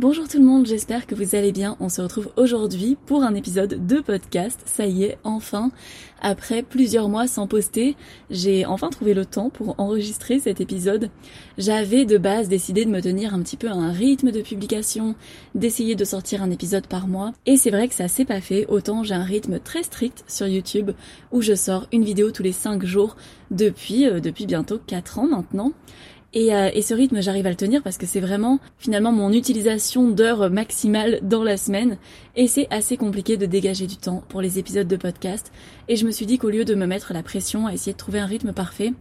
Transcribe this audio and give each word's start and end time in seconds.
Bonjour 0.00 0.26
tout 0.26 0.38
le 0.38 0.46
monde, 0.46 0.64
j'espère 0.64 1.06
que 1.06 1.14
vous 1.14 1.34
allez 1.34 1.52
bien. 1.52 1.76
On 1.78 1.90
se 1.90 2.00
retrouve 2.00 2.30
aujourd'hui 2.38 2.96
pour 3.04 3.22
un 3.22 3.34
épisode 3.34 3.86
de 3.86 4.00
podcast. 4.00 4.58
Ça 4.64 4.86
y 4.86 5.04
est, 5.04 5.18
enfin, 5.24 5.72
après 6.22 6.62
plusieurs 6.62 7.10
mois 7.10 7.26
sans 7.26 7.46
poster, 7.46 7.96
j'ai 8.30 8.64
enfin 8.64 8.88
trouvé 8.88 9.12
le 9.12 9.26
temps 9.26 9.50
pour 9.50 9.78
enregistrer 9.78 10.38
cet 10.38 10.62
épisode. 10.62 11.10
J'avais 11.58 12.06
de 12.06 12.16
base 12.16 12.48
décidé 12.48 12.86
de 12.86 12.90
me 12.90 13.02
tenir 13.02 13.34
un 13.34 13.42
petit 13.42 13.58
peu 13.58 13.68
à 13.68 13.74
un 13.74 13.92
rythme 13.92 14.30
de 14.30 14.40
publication, 14.40 15.16
d'essayer 15.54 15.96
de 15.96 16.04
sortir 16.06 16.42
un 16.42 16.50
épisode 16.50 16.86
par 16.86 17.06
mois. 17.06 17.32
Et 17.44 17.58
c'est 17.58 17.70
vrai 17.70 17.86
que 17.86 17.94
ça 17.94 18.08
s'est 18.08 18.24
pas 18.24 18.40
fait. 18.40 18.64
Autant 18.68 19.04
j'ai 19.04 19.12
un 19.12 19.22
rythme 19.22 19.58
très 19.58 19.82
strict 19.82 20.24
sur 20.26 20.46
YouTube 20.46 20.92
où 21.30 21.42
je 21.42 21.54
sors 21.54 21.86
une 21.92 22.04
vidéo 22.04 22.30
tous 22.30 22.42
les 22.42 22.52
5 22.52 22.86
jours 22.86 23.16
depuis, 23.50 24.06
euh, 24.06 24.20
depuis 24.20 24.46
bientôt 24.46 24.78
4 24.78 25.18
ans 25.18 25.26
maintenant. 25.26 25.72
Et, 26.32 26.54
euh, 26.54 26.70
et, 26.72 26.82
ce 26.82 26.94
rythme, 26.94 27.20
j'arrive 27.20 27.46
à 27.46 27.50
le 27.50 27.56
tenir 27.56 27.82
parce 27.82 27.98
que 27.98 28.06
c'est 28.06 28.20
vraiment 28.20 28.60
finalement 28.78 29.10
mon 29.10 29.32
utilisation 29.32 30.08
d'heures 30.08 30.48
maximale 30.48 31.18
dans 31.22 31.42
la 31.42 31.56
semaine. 31.56 31.96
Et 32.36 32.46
c'est 32.46 32.68
assez 32.70 32.96
compliqué 32.96 33.36
de 33.36 33.46
dégager 33.46 33.88
du 33.88 33.96
temps 33.96 34.22
pour 34.28 34.40
les 34.40 34.58
épisodes 34.58 34.86
de 34.86 34.96
podcast. 34.96 35.50
Et 35.90 35.96
je 35.96 36.06
me 36.06 36.12
suis 36.12 36.24
dit 36.24 36.38
qu'au 36.38 36.50
lieu 36.50 36.64
de 36.64 36.76
me 36.76 36.86
mettre 36.86 37.12
la 37.12 37.24
pression 37.24 37.66
à 37.66 37.72
essayer 37.72 37.94
de 37.94 37.98
trouver 37.98 38.20
un 38.20 38.26
rythme 38.26 38.52
parfait, 38.52 38.92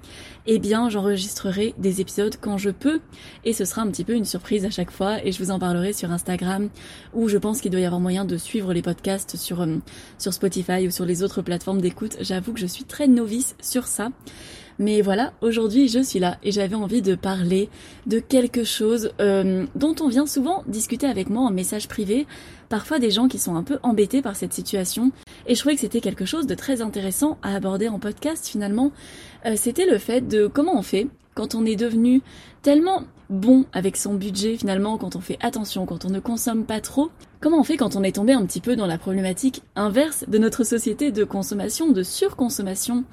eh 0.48 0.58
bien 0.58 0.90
j'enregistrerai 0.90 1.76
des 1.78 2.02
épisodes 2.02 2.34
quand 2.42 2.58
je 2.58 2.72
peux. 2.72 3.00
Et 3.46 3.54
ce 3.54 3.64
sera 3.64 3.84
un 3.84 3.88
petit 3.92 4.04
peu 4.04 4.14
une 4.14 4.26
surprise 4.26 4.66
à 4.66 4.72
chaque 4.72 4.90
fois. 4.90 5.24
Et 5.24 5.32
je 5.32 5.38
vous 5.38 5.52
en 5.52 5.60
parlerai 5.60 5.94
sur 5.94 6.12
Instagram, 6.12 6.70
où 7.14 7.30
je 7.30 7.38
pense 7.38 7.62
qu'il 7.62 7.70
doit 7.70 7.80
y 7.80 7.86
avoir 7.86 8.02
moyen 8.02 8.26
de 8.26 8.38
suivre 8.38 8.74
les 8.74 8.82
podcasts 8.82 9.38
sur, 9.38 9.62
euh, 9.62 9.78
Spotify 10.18 10.88
ou 10.88 10.90
sur 10.90 11.06
les 11.06 11.22
autres 11.22 11.44
plateformes 11.44 11.80
d'écoute. 11.80 12.18
J'avoue 12.22 12.54
que 12.54 12.60
je 12.60 12.66
suis 12.66 12.86
très 12.86 13.08
novice 13.08 13.56
sur 13.62 13.86
ça. 13.86 14.10
Mais 14.80 15.02
voilà, 15.02 15.34
aujourd'hui 15.42 15.90
je 15.90 16.00
suis 16.00 16.20
là 16.20 16.38
et 16.42 16.54
j'avais 16.54 16.76
envie 16.76 17.02
de 17.02 17.14
parler 17.14 17.70
de 18.08 18.20
quelque 18.20 18.64
chose 18.64 19.12
euh, 19.20 19.66
dont 19.76 19.94
on 20.00 20.08
vient 20.08 20.26
souvent 20.26 20.64
discuter 20.68 21.06
avec 21.06 21.30
moi 21.30 21.44
en 21.44 21.52
message 21.52 21.90
privé. 21.90 22.26
Parfois 22.70 23.00
des 23.00 23.12
gens 23.12 23.28
qui 23.28 23.40
sont 23.40 23.56
un 23.56 23.64
peu 23.64 23.80
embêtés 23.84 24.22
par 24.22 24.36
cette 24.36 24.54
situation. 24.54 25.12
Et 25.48 25.56
je 25.56 25.60
trouvais 25.60 25.76
que 25.76 25.82
c'était 25.82 26.02
quelque 26.02 26.26
chose 26.26 26.48
de 26.48 26.56
très 26.56 26.82
intéressant 26.82 27.38
à 27.42 27.56
aborder 27.56 27.90
en 27.90 28.00
podcast 28.00 28.48
finalement. 28.48 28.92
Euh, 29.46 29.56
c'était 29.56 29.88
le 29.88 29.98
fait 29.98 30.22
de 30.22 30.48
comment 30.48 30.78
on 30.78 30.84
fait 30.84 31.08
quand 31.34 31.56
on 31.56 31.66
est 31.66 31.76
devenu 31.76 32.22
tellement 32.62 33.04
bon 33.30 33.66
avec 33.74 33.96
son 33.96 34.14
budget 34.14 34.58
finalement, 34.58 34.98
quand 34.98 35.16
on 35.16 35.22
fait 35.22 35.38
attention, 35.42 35.86
quand 35.86 36.06
on 36.06 36.10
ne 36.10 36.20
consomme 36.20 36.66
pas 36.66 36.82
trop, 36.82 37.12
comment 37.40 37.60
on 37.60 37.64
fait 37.64 37.78
quand 37.78 37.96
on 37.96 38.04
est 38.04 38.16
tombé 38.16 38.34
un 38.34 38.46
petit 38.46 38.60
peu 38.60 38.76
dans 38.76 38.88
la 38.88 38.98
problématique 38.98 39.62
inverse 39.76 40.26
de 40.28 40.38
notre 40.38 40.64
société 40.64 41.12
de 41.12 41.24
consommation, 41.24 41.92
de 41.92 42.04
surconsommation? 42.04 43.04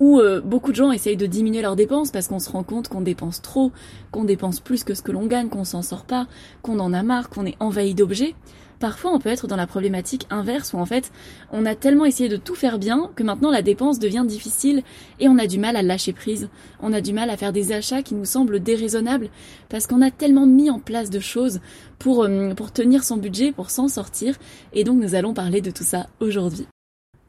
Où 0.00 0.20
euh, 0.20 0.40
beaucoup 0.40 0.70
de 0.70 0.76
gens 0.76 0.92
essayent 0.92 1.16
de 1.16 1.26
diminuer 1.26 1.62
leurs 1.62 1.76
dépenses 1.76 2.10
parce 2.10 2.28
qu'on 2.28 2.38
se 2.38 2.50
rend 2.50 2.62
compte 2.62 2.88
qu'on 2.88 3.00
dépense 3.00 3.42
trop, 3.42 3.72
qu'on 4.10 4.24
dépense 4.24 4.60
plus 4.60 4.84
que 4.84 4.94
ce 4.94 5.02
que 5.02 5.12
l'on 5.12 5.26
gagne, 5.26 5.48
qu'on 5.48 5.64
s'en 5.64 5.82
sort 5.82 6.04
pas, 6.04 6.26
qu'on 6.62 6.78
en 6.78 6.92
a 6.92 7.02
marre, 7.02 7.30
qu'on 7.30 7.46
est 7.46 7.56
envahi 7.60 7.94
d'objets. 7.94 8.34
Parfois, 8.78 9.12
on 9.14 9.18
peut 9.18 9.30
être 9.30 9.46
dans 9.46 9.56
la 9.56 9.66
problématique 9.66 10.26
inverse 10.28 10.74
où 10.74 10.78
en 10.78 10.84
fait, 10.84 11.10
on 11.50 11.64
a 11.64 11.74
tellement 11.74 12.04
essayé 12.04 12.28
de 12.28 12.36
tout 12.36 12.54
faire 12.54 12.78
bien 12.78 13.10
que 13.16 13.22
maintenant 13.22 13.50
la 13.50 13.62
dépense 13.62 13.98
devient 13.98 14.24
difficile 14.26 14.82
et 15.18 15.28
on 15.28 15.38
a 15.38 15.46
du 15.46 15.58
mal 15.58 15.76
à 15.76 15.82
lâcher 15.82 16.12
prise. 16.12 16.50
On 16.80 16.92
a 16.92 17.00
du 17.00 17.14
mal 17.14 17.30
à 17.30 17.38
faire 17.38 17.54
des 17.54 17.72
achats 17.72 18.02
qui 18.02 18.14
nous 18.14 18.26
semblent 18.26 18.60
déraisonnables 18.60 19.30
parce 19.70 19.86
qu'on 19.86 20.02
a 20.02 20.10
tellement 20.10 20.46
mis 20.46 20.68
en 20.68 20.78
place 20.78 21.08
de 21.08 21.20
choses 21.20 21.60
pour, 21.98 22.24
euh, 22.24 22.52
pour 22.52 22.70
tenir 22.70 23.02
son 23.02 23.16
budget, 23.16 23.50
pour 23.50 23.70
s'en 23.70 23.88
sortir. 23.88 24.36
Et 24.74 24.84
donc, 24.84 25.00
nous 25.00 25.14
allons 25.14 25.32
parler 25.32 25.62
de 25.62 25.70
tout 25.70 25.84
ça 25.84 26.08
aujourd'hui. 26.20 26.66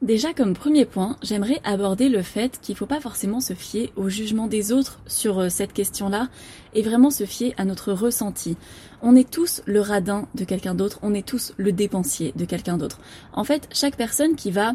Déjà 0.00 0.32
comme 0.32 0.54
premier 0.54 0.84
point, 0.84 1.16
j'aimerais 1.22 1.60
aborder 1.64 2.08
le 2.08 2.22
fait 2.22 2.60
qu'il 2.60 2.74
ne 2.74 2.78
faut 2.78 2.86
pas 2.86 3.00
forcément 3.00 3.40
se 3.40 3.52
fier 3.52 3.92
au 3.96 4.08
jugement 4.08 4.46
des 4.46 4.70
autres 4.70 5.00
sur 5.08 5.40
euh, 5.40 5.48
cette 5.48 5.72
question-là 5.72 6.28
et 6.72 6.82
vraiment 6.82 7.10
se 7.10 7.24
fier 7.26 7.52
à 7.56 7.64
notre 7.64 7.92
ressenti. 7.92 8.56
On 9.02 9.16
est 9.16 9.28
tous 9.28 9.60
le 9.66 9.80
radin 9.80 10.28
de 10.36 10.44
quelqu'un 10.44 10.76
d'autre, 10.76 11.00
on 11.02 11.14
est 11.14 11.26
tous 11.26 11.52
le 11.56 11.72
dépensier 11.72 12.32
de 12.36 12.44
quelqu'un 12.44 12.78
d'autre. 12.78 13.00
En 13.32 13.42
fait, 13.42 13.68
chaque 13.72 13.96
personne 13.96 14.36
qui 14.36 14.52
va 14.52 14.74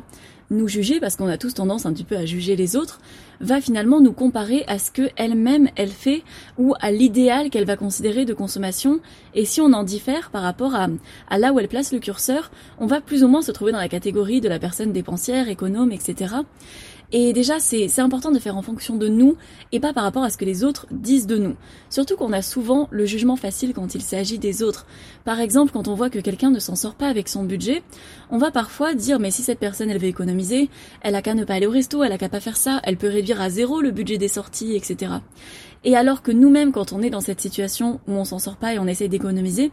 nous 0.54 0.68
juger, 0.68 1.00
parce 1.00 1.16
qu'on 1.16 1.28
a 1.28 1.38
tous 1.38 1.54
tendance 1.54 1.86
un 1.86 1.94
petit 1.94 2.04
peu 2.04 2.16
à 2.16 2.26
juger 2.26 2.56
les 2.56 2.76
autres, 2.76 3.00
va 3.42 3.60
finalement 3.60 4.00
nous 4.00 4.14
comparer 4.14 4.64
à 4.68 4.80
ce 4.80 4.92
que 4.92 5.10
elle-même 5.18 5.70
elle 5.76 5.90
fait 5.90 6.24
ou 6.58 6.74
à 6.80 6.92
l'idéal 6.92 7.50
qu'elle 7.50 7.66
va 7.66 7.76
considérer 7.76 8.26
de 8.26 8.34
consommation. 8.34 9.00
Et 9.34 9.46
si 9.46 9.60
on 9.60 9.74
en 9.74 9.84
diffère 9.84 10.30
par 10.32 10.44
rapport 10.44 10.76
à, 10.76 10.88
à 11.30 11.38
là 11.38 11.52
où 11.52 11.60
elle 11.60 11.68
place 11.68 11.92
le 11.92 12.00
curseur, 12.00 12.52
on 12.80 12.86
va 12.86 13.02
plus 13.02 13.24
ou 13.24 13.28
moins 13.28 13.42
se 13.42 13.52
trouver 13.52 13.72
dans 13.72 13.80
la 13.80 13.90
catégorie 13.90 14.40
de 14.40 14.50
la 14.50 14.60
personne 14.60 14.94
dépensière, 14.94 15.50
économe, 15.50 15.92
etc. 15.92 16.36
Et 17.16 17.32
déjà, 17.32 17.60
c'est 17.60 18.00
important 18.00 18.32
de 18.32 18.40
faire 18.40 18.58
en 18.58 18.64
fonction 18.64 18.96
de 18.96 19.08
nous 19.08 19.38
et 19.72 19.80
pas 19.80 19.94
par 19.94 20.04
rapport 20.04 20.24
à 20.24 20.32
ce 20.32 20.38
que 20.38 20.46
les 20.46 20.64
autres 20.64 20.88
disent 20.90 21.28
de 21.28 21.38
nous. 21.38 21.56
Surtout 21.92 22.18
qu'on 22.18 22.34
a 22.34 22.42
souvent 22.42 22.88
le 22.90 23.06
jugement 23.06 23.36
facile 23.36 23.74
quand 23.76 23.94
il 23.94 24.02
s'agit 24.02 24.40
des 24.40 24.64
autres. 24.64 24.88
Par 25.24 25.40
exemple, 25.40 25.72
quand 25.72 25.88
on 25.88 25.94
voit 25.94 26.10
que 26.10 26.18
quelqu'un 26.18 26.50
ne 26.50 26.58
s'en 26.58 26.76
sort 26.76 26.96
pas 26.96 27.08
avec 27.08 27.30
son 27.30 27.44
budget, 27.44 27.84
on 28.32 28.40
va 28.40 28.50
parfois 28.50 28.96
dire 28.96 29.20
mais 29.20 29.30
si 29.30 29.44
cette 29.44 29.60
personne 29.60 29.92
elle 29.92 30.00
veut 30.00 30.08
économiser, 30.08 30.72
elle 31.02 31.14
a 31.14 31.22
qu'à 31.22 31.36
ne 31.36 31.44
pas 31.44 31.54
aller 31.54 31.68
au 31.68 31.72
resto, 31.72 32.04
elle 32.04 32.12
a 32.12 32.18
qu'à 32.18 32.30
pas 32.30 32.40
faire 32.40 32.58
ça, 32.58 32.82
elle 32.84 32.98
peut 32.98 33.10
réduire 33.10 33.40
à 33.40 33.52
zéro 33.52 33.80
le 33.80 33.92
budget 33.92 34.18
des 34.18 34.28
sorties, 34.28 34.76
etc. 34.76 35.12
Et 35.86 35.98
alors 35.98 36.22
que 36.22 36.32
nous-mêmes, 36.32 36.72
quand 36.72 36.94
on 36.94 37.02
est 37.02 37.10
dans 37.10 37.20
cette 37.20 37.42
situation 37.42 38.00
où 38.08 38.14
on 38.14 38.24
s'en 38.24 38.40
sort 38.40 38.56
pas 38.56 38.74
et 38.74 38.80
on 38.80 38.88
essaie 38.88 39.10
d'économiser, 39.10 39.72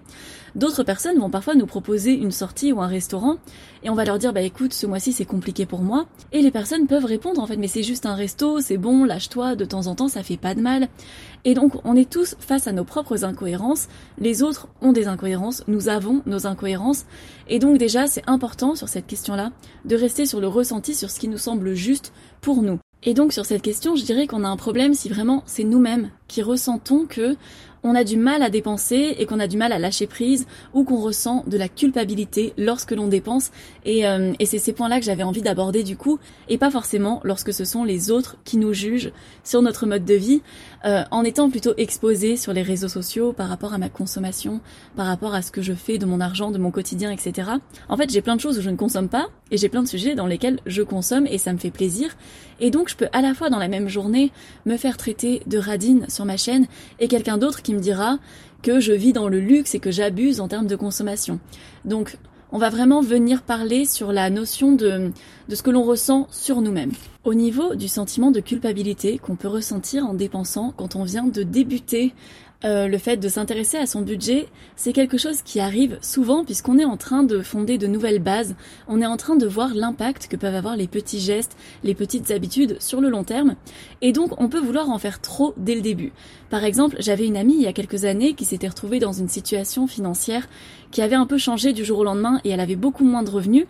d'autres 0.57 0.83
personnes 0.83 1.19
vont 1.19 1.31
parfois 1.31 1.55
nous 1.55 1.67
proposer 1.67 2.15
une 2.15 2.33
sortie 2.33 2.73
ou 2.73 2.81
un 2.81 2.89
restaurant 2.89 3.37
et 3.85 3.91
on 3.91 3.95
va 3.95 4.05
leur 4.05 4.19
dire 4.19 4.33
bah 4.33 4.41
écoute, 4.43 4.73
ce 4.73 4.87
mois-ci 4.87 5.12
c'est 5.12 5.25
compliqué 5.25 5.67
pour 5.67 5.83
moi. 5.83 6.07
Et 6.33 6.43
les 6.43 6.51
personnes 6.51 6.89
peuvent 6.89 7.05
répondre 7.05 7.41
en 7.41 7.47
fait 7.47 7.57
mais 7.57 7.69
c'est 7.69 7.85
juste 7.85 8.07
un 8.07 8.15
resto, 8.15 8.61
c'est 8.61 8.77
bon, 8.77 9.05
lâche-toi, 9.05 9.55
de 9.55 9.65
temps 9.65 9.87
en 9.87 9.95
temps 9.95 10.09
ça 10.09 10.25
fait 10.25 10.37
pas 10.37 10.55
de 10.55 10.61
mal. 10.61 10.89
Et 11.45 11.55
donc 11.55 11.75
on 11.85 11.95
est 11.95 12.11
tous 12.11 12.35
face 12.41 12.67
à 12.67 12.73
nos 12.73 12.85
propres 12.85 13.25
incohérences, 13.25 13.87
les 14.19 14.43
autres 14.43 14.67
ont 14.83 14.93
des 14.93 15.07
incohérences, 15.07 15.62
nous 15.69 15.89
avons 15.89 16.23
nos 16.27 16.49
incohérences. 16.49 17.05
Et 17.49 17.61
donc 17.61 17.79
déjà 17.79 18.09
c'est 18.09 18.29
important 18.29 18.75
sur 18.75 18.89
cette 18.89 19.07
question-là 19.07 19.53
de 19.85 19.95
rester 19.95 20.27
sur 20.27 20.41
le 20.41 20.49
ressenti, 20.49 20.95
sur 20.95 21.09
ce 21.09 21.21
qui 21.21 21.29
nous 21.29 21.39
semble 21.39 21.75
juste 21.75 22.12
pour 22.41 22.62
nous. 22.62 22.81
Et 23.02 23.14
donc 23.14 23.32
sur 23.32 23.47
cette 23.47 23.62
question, 23.62 23.97
je 23.97 24.05
dirais 24.05 24.26
qu'on 24.26 24.44
a 24.44 24.49
un 24.49 24.56
problème 24.56 24.94
si 24.94 25.08
vraiment 25.08 25.43
c'est 25.47 25.64
nous-mêmes 25.64 26.11
qui 26.31 26.43
ressentons 26.43 27.06
que 27.06 27.37
on 27.82 27.94
a 27.94 28.05
du 28.05 28.17
mal 28.17 28.43
à 28.43 28.50
dépenser 28.50 29.17
et 29.19 29.27
qu'on 29.27 29.41
a 29.41 29.47
du 29.47 29.56
mal 29.56 29.73
à 29.73 29.79
lâcher 29.79 30.06
prise 30.06 30.47
ou 30.75 30.85
qu'on 30.85 31.00
ressent 31.00 31.44
de 31.47 31.56
la 31.56 31.69
culpabilité 31.69 32.53
lorsque 32.59 32.93
l'on 32.93 33.09
dépense 33.09 33.50
et, 33.85 34.06
euh, 34.06 34.32
c'est 34.44 34.59
ces 34.59 34.73
points-là 34.73 34.99
que 34.99 35.06
j'avais 35.06 35.23
envie 35.23 35.43
d'aborder 35.43 35.82
du 35.82 35.97
coup 35.97 36.19
et 36.49 36.59
pas 36.59 36.71
forcément 36.71 37.21
lorsque 37.25 37.53
ce 37.53 37.65
sont 37.65 37.85
les 37.85 38.11
autres 38.11 38.37
qui 38.44 38.56
nous 38.56 38.73
jugent 38.73 39.12
sur 39.44 39.62
notre 39.62 39.87
mode 39.87 40.05
de 40.05 40.15
vie 40.15 40.43
euh, 40.85 41.05
en 41.11 41.25
étant 41.25 41.50
plutôt 41.50 41.73
exposé 41.77 42.37
sur 42.37 42.53
les 42.53 42.62
réseaux 42.62 42.88
sociaux 42.88 43.33
par 43.33 43.49
rapport 43.49 43.75
à 43.75 43.79
ma 43.79 43.88
consommation, 43.88 44.61
par 44.97 45.06
rapport 45.06 45.35
à 45.35 45.43
ce 45.43 45.50
que 45.50 45.62
je 45.62 45.73
fais 45.73 45.99
de 45.99 46.06
mon 46.06 46.21
argent, 46.21 46.50
de 46.50 46.59
mon 46.59 46.71
quotidien, 46.71 47.11
etc. 47.11 47.50
En 47.88 47.97
fait 47.97 48.11
j'ai 48.11 48.21
plein 48.21 48.37
de 48.37 48.41
choses 48.41 48.59
où 48.59 48.62
je 48.62 48.71
ne 48.71 48.76
consomme 48.76 49.09
pas 49.09 49.29
et 49.50 49.56
j'ai 49.56 49.69
plein 49.69 49.83
de 49.83 49.88
sujets 49.88 50.15
dans 50.15 50.26
lesquels 50.26 50.61
je 50.67 50.83
consomme 50.83 51.26
et 51.26 51.38
ça 51.38 51.53
me 51.53 51.59
fait 51.59 51.71
plaisir 51.71 52.17
et 52.61 52.71
donc 52.71 52.88
je 52.88 52.97
peux 52.97 53.09
à 53.12 53.23
la 53.23 53.35
fois 53.35 53.49
dans 53.49 53.59
la 53.59 53.69
même 53.69 53.88
journée 53.88 54.33
me 54.67 54.76
faire 54.76 54.97
traiter 54.97 55.43
de 55.47 55.59
radine 55.59 56.06
ma 56.25 56.37
chaîne 56.37 56.67
et 56.99 57.09
quelqu'un 57.09 57.39
d'autre 57.39 57.63
qui 57.63 57.75
me 57.75 57.81
dira 57.81 58.19
que 58.63 58.81
je 58.81 58.93
vis 58.93 59.13
dans 59.13 59.29
le 59.29 59.41
luxe 59.41 59.75
et 59.75 59.81
que 59.81 59.91
j'abuse 59.91 60.41
en 60.41 60.49
termes 60.49 60.67
de 60.67 60.77
consommation. 60.77 61.41
Donc 61.85 62.17
on 62.53 62.59
va 62.59 62.69
vraiment 62.69 63.01
venir 63.01 63.43
parler 63.43 63.85
sur 63.85 64.13
la 64.13 64.29
notion 64.29 64.73
de, 64.73 65.13
de 65.49 65.55
ce 65.55 65.63
que 65.63 65.71
l'on 65.71 65.85
ressent 65.85 66.27
sur 66.31 66.61
nous-mêmes. 66.61 66.93
Au 67.25 67.35
niveau 67.35 67.75
du 67.75 67.87
sentiment 67.87 68.31
de 68.31 68.41
culpabilité 68.41 69.19
qu'on 69.19 69.37
peut 69.37 69.49
ressentir 69.49 70.05
en 70.05 70.15
dépensant 70.15 70.73
quand 70.77 70.97
on 70.97 71.05
vient 71.05 71.27
de 71.27 71.43
débuter 71.43 72.13
euh, 72.65 72.89
le 72.89 72.99
fait 72.99 73.17
de 73.17 73.29
s'intéresser 73.29 73.79
à 73.79 73.87
son 73.87 74.03
budget, 74.03 74.47
c'est 74.77 74.93
quelque 74.93 75.17
chose 75.17 75.41
qui 75.43 75.61
arrive 75.61 75.99
souvent 76.03 76.45
puisqu'on 76.45 76.79
est 76.79 76.85
en 76.85 76.99
train 76.99 77.23
de 77.23 77.41
fonder 77.41 77.79
de 77.79 77.87
nouvelles 77.87 78.19
bases, 78.19 78.55
on 78.87 79.01
est 79.01 79.07
en 79.07 79.17
train 79.17 79.37
de 79.37 79.47
voir 79.47 79.75
l'impact 79.75 80.29
que 80.29 80.37
peuvent 80.37 80.55
avoir 80.55 80.77
les 80.77 80.87
petits 80.87 81.21
gestes, 81.21 81.57
les 81.85 81.95
petites 81.95 82.31
habitudes 82.31 82.77
sur 82.79 83.01
le 83.01 83.09
long 83.09 83.25
terme, 83.25 83.57
et 84.03 84.12
donc 84.12 84.39
on 84.39 84.49
peut 84.49 84.61
vouloir 84.61 84.91
en 84.91 84.99
faire 84.99 85.23
trop 85.23 85.55
dès 85.57 85.75
le 85.75 85.81
début. 85.81 86.12
Par 86.51 86.65
exemple, 86.65 86.97
j'avais 86.99 87.27
une 87.27 87.39
amie 87.39 87.55
il 87.55 87.62
y 87.62 87.67
a 87.67 87.73
quelques 87.73 88.05
années 88.05 88.35
qui 88.35 88.45
s'était 88.45 88.69
retrouvée 88.69 88.99
dans 88.99 89.12
une 89.12 89.29
situation 89.29 89.87
financière 89.87 90.47
qui 90.91 91.01
avait 91.01 91.17
un 91.17 91.27
peu 91.27 91.39
changé 91.39 91.73
du 91.73 91.85
jour 91.85 92.01
au 92.01 92.05
lendemain 92.05 92.41
et 92.45 92.51
elle 92.51 92.61
avait 92.61 92.77
beaucoup 92.77 93.05
moins 93.05 93.23
de 93.23 93.31
revenus, 93.31 93.67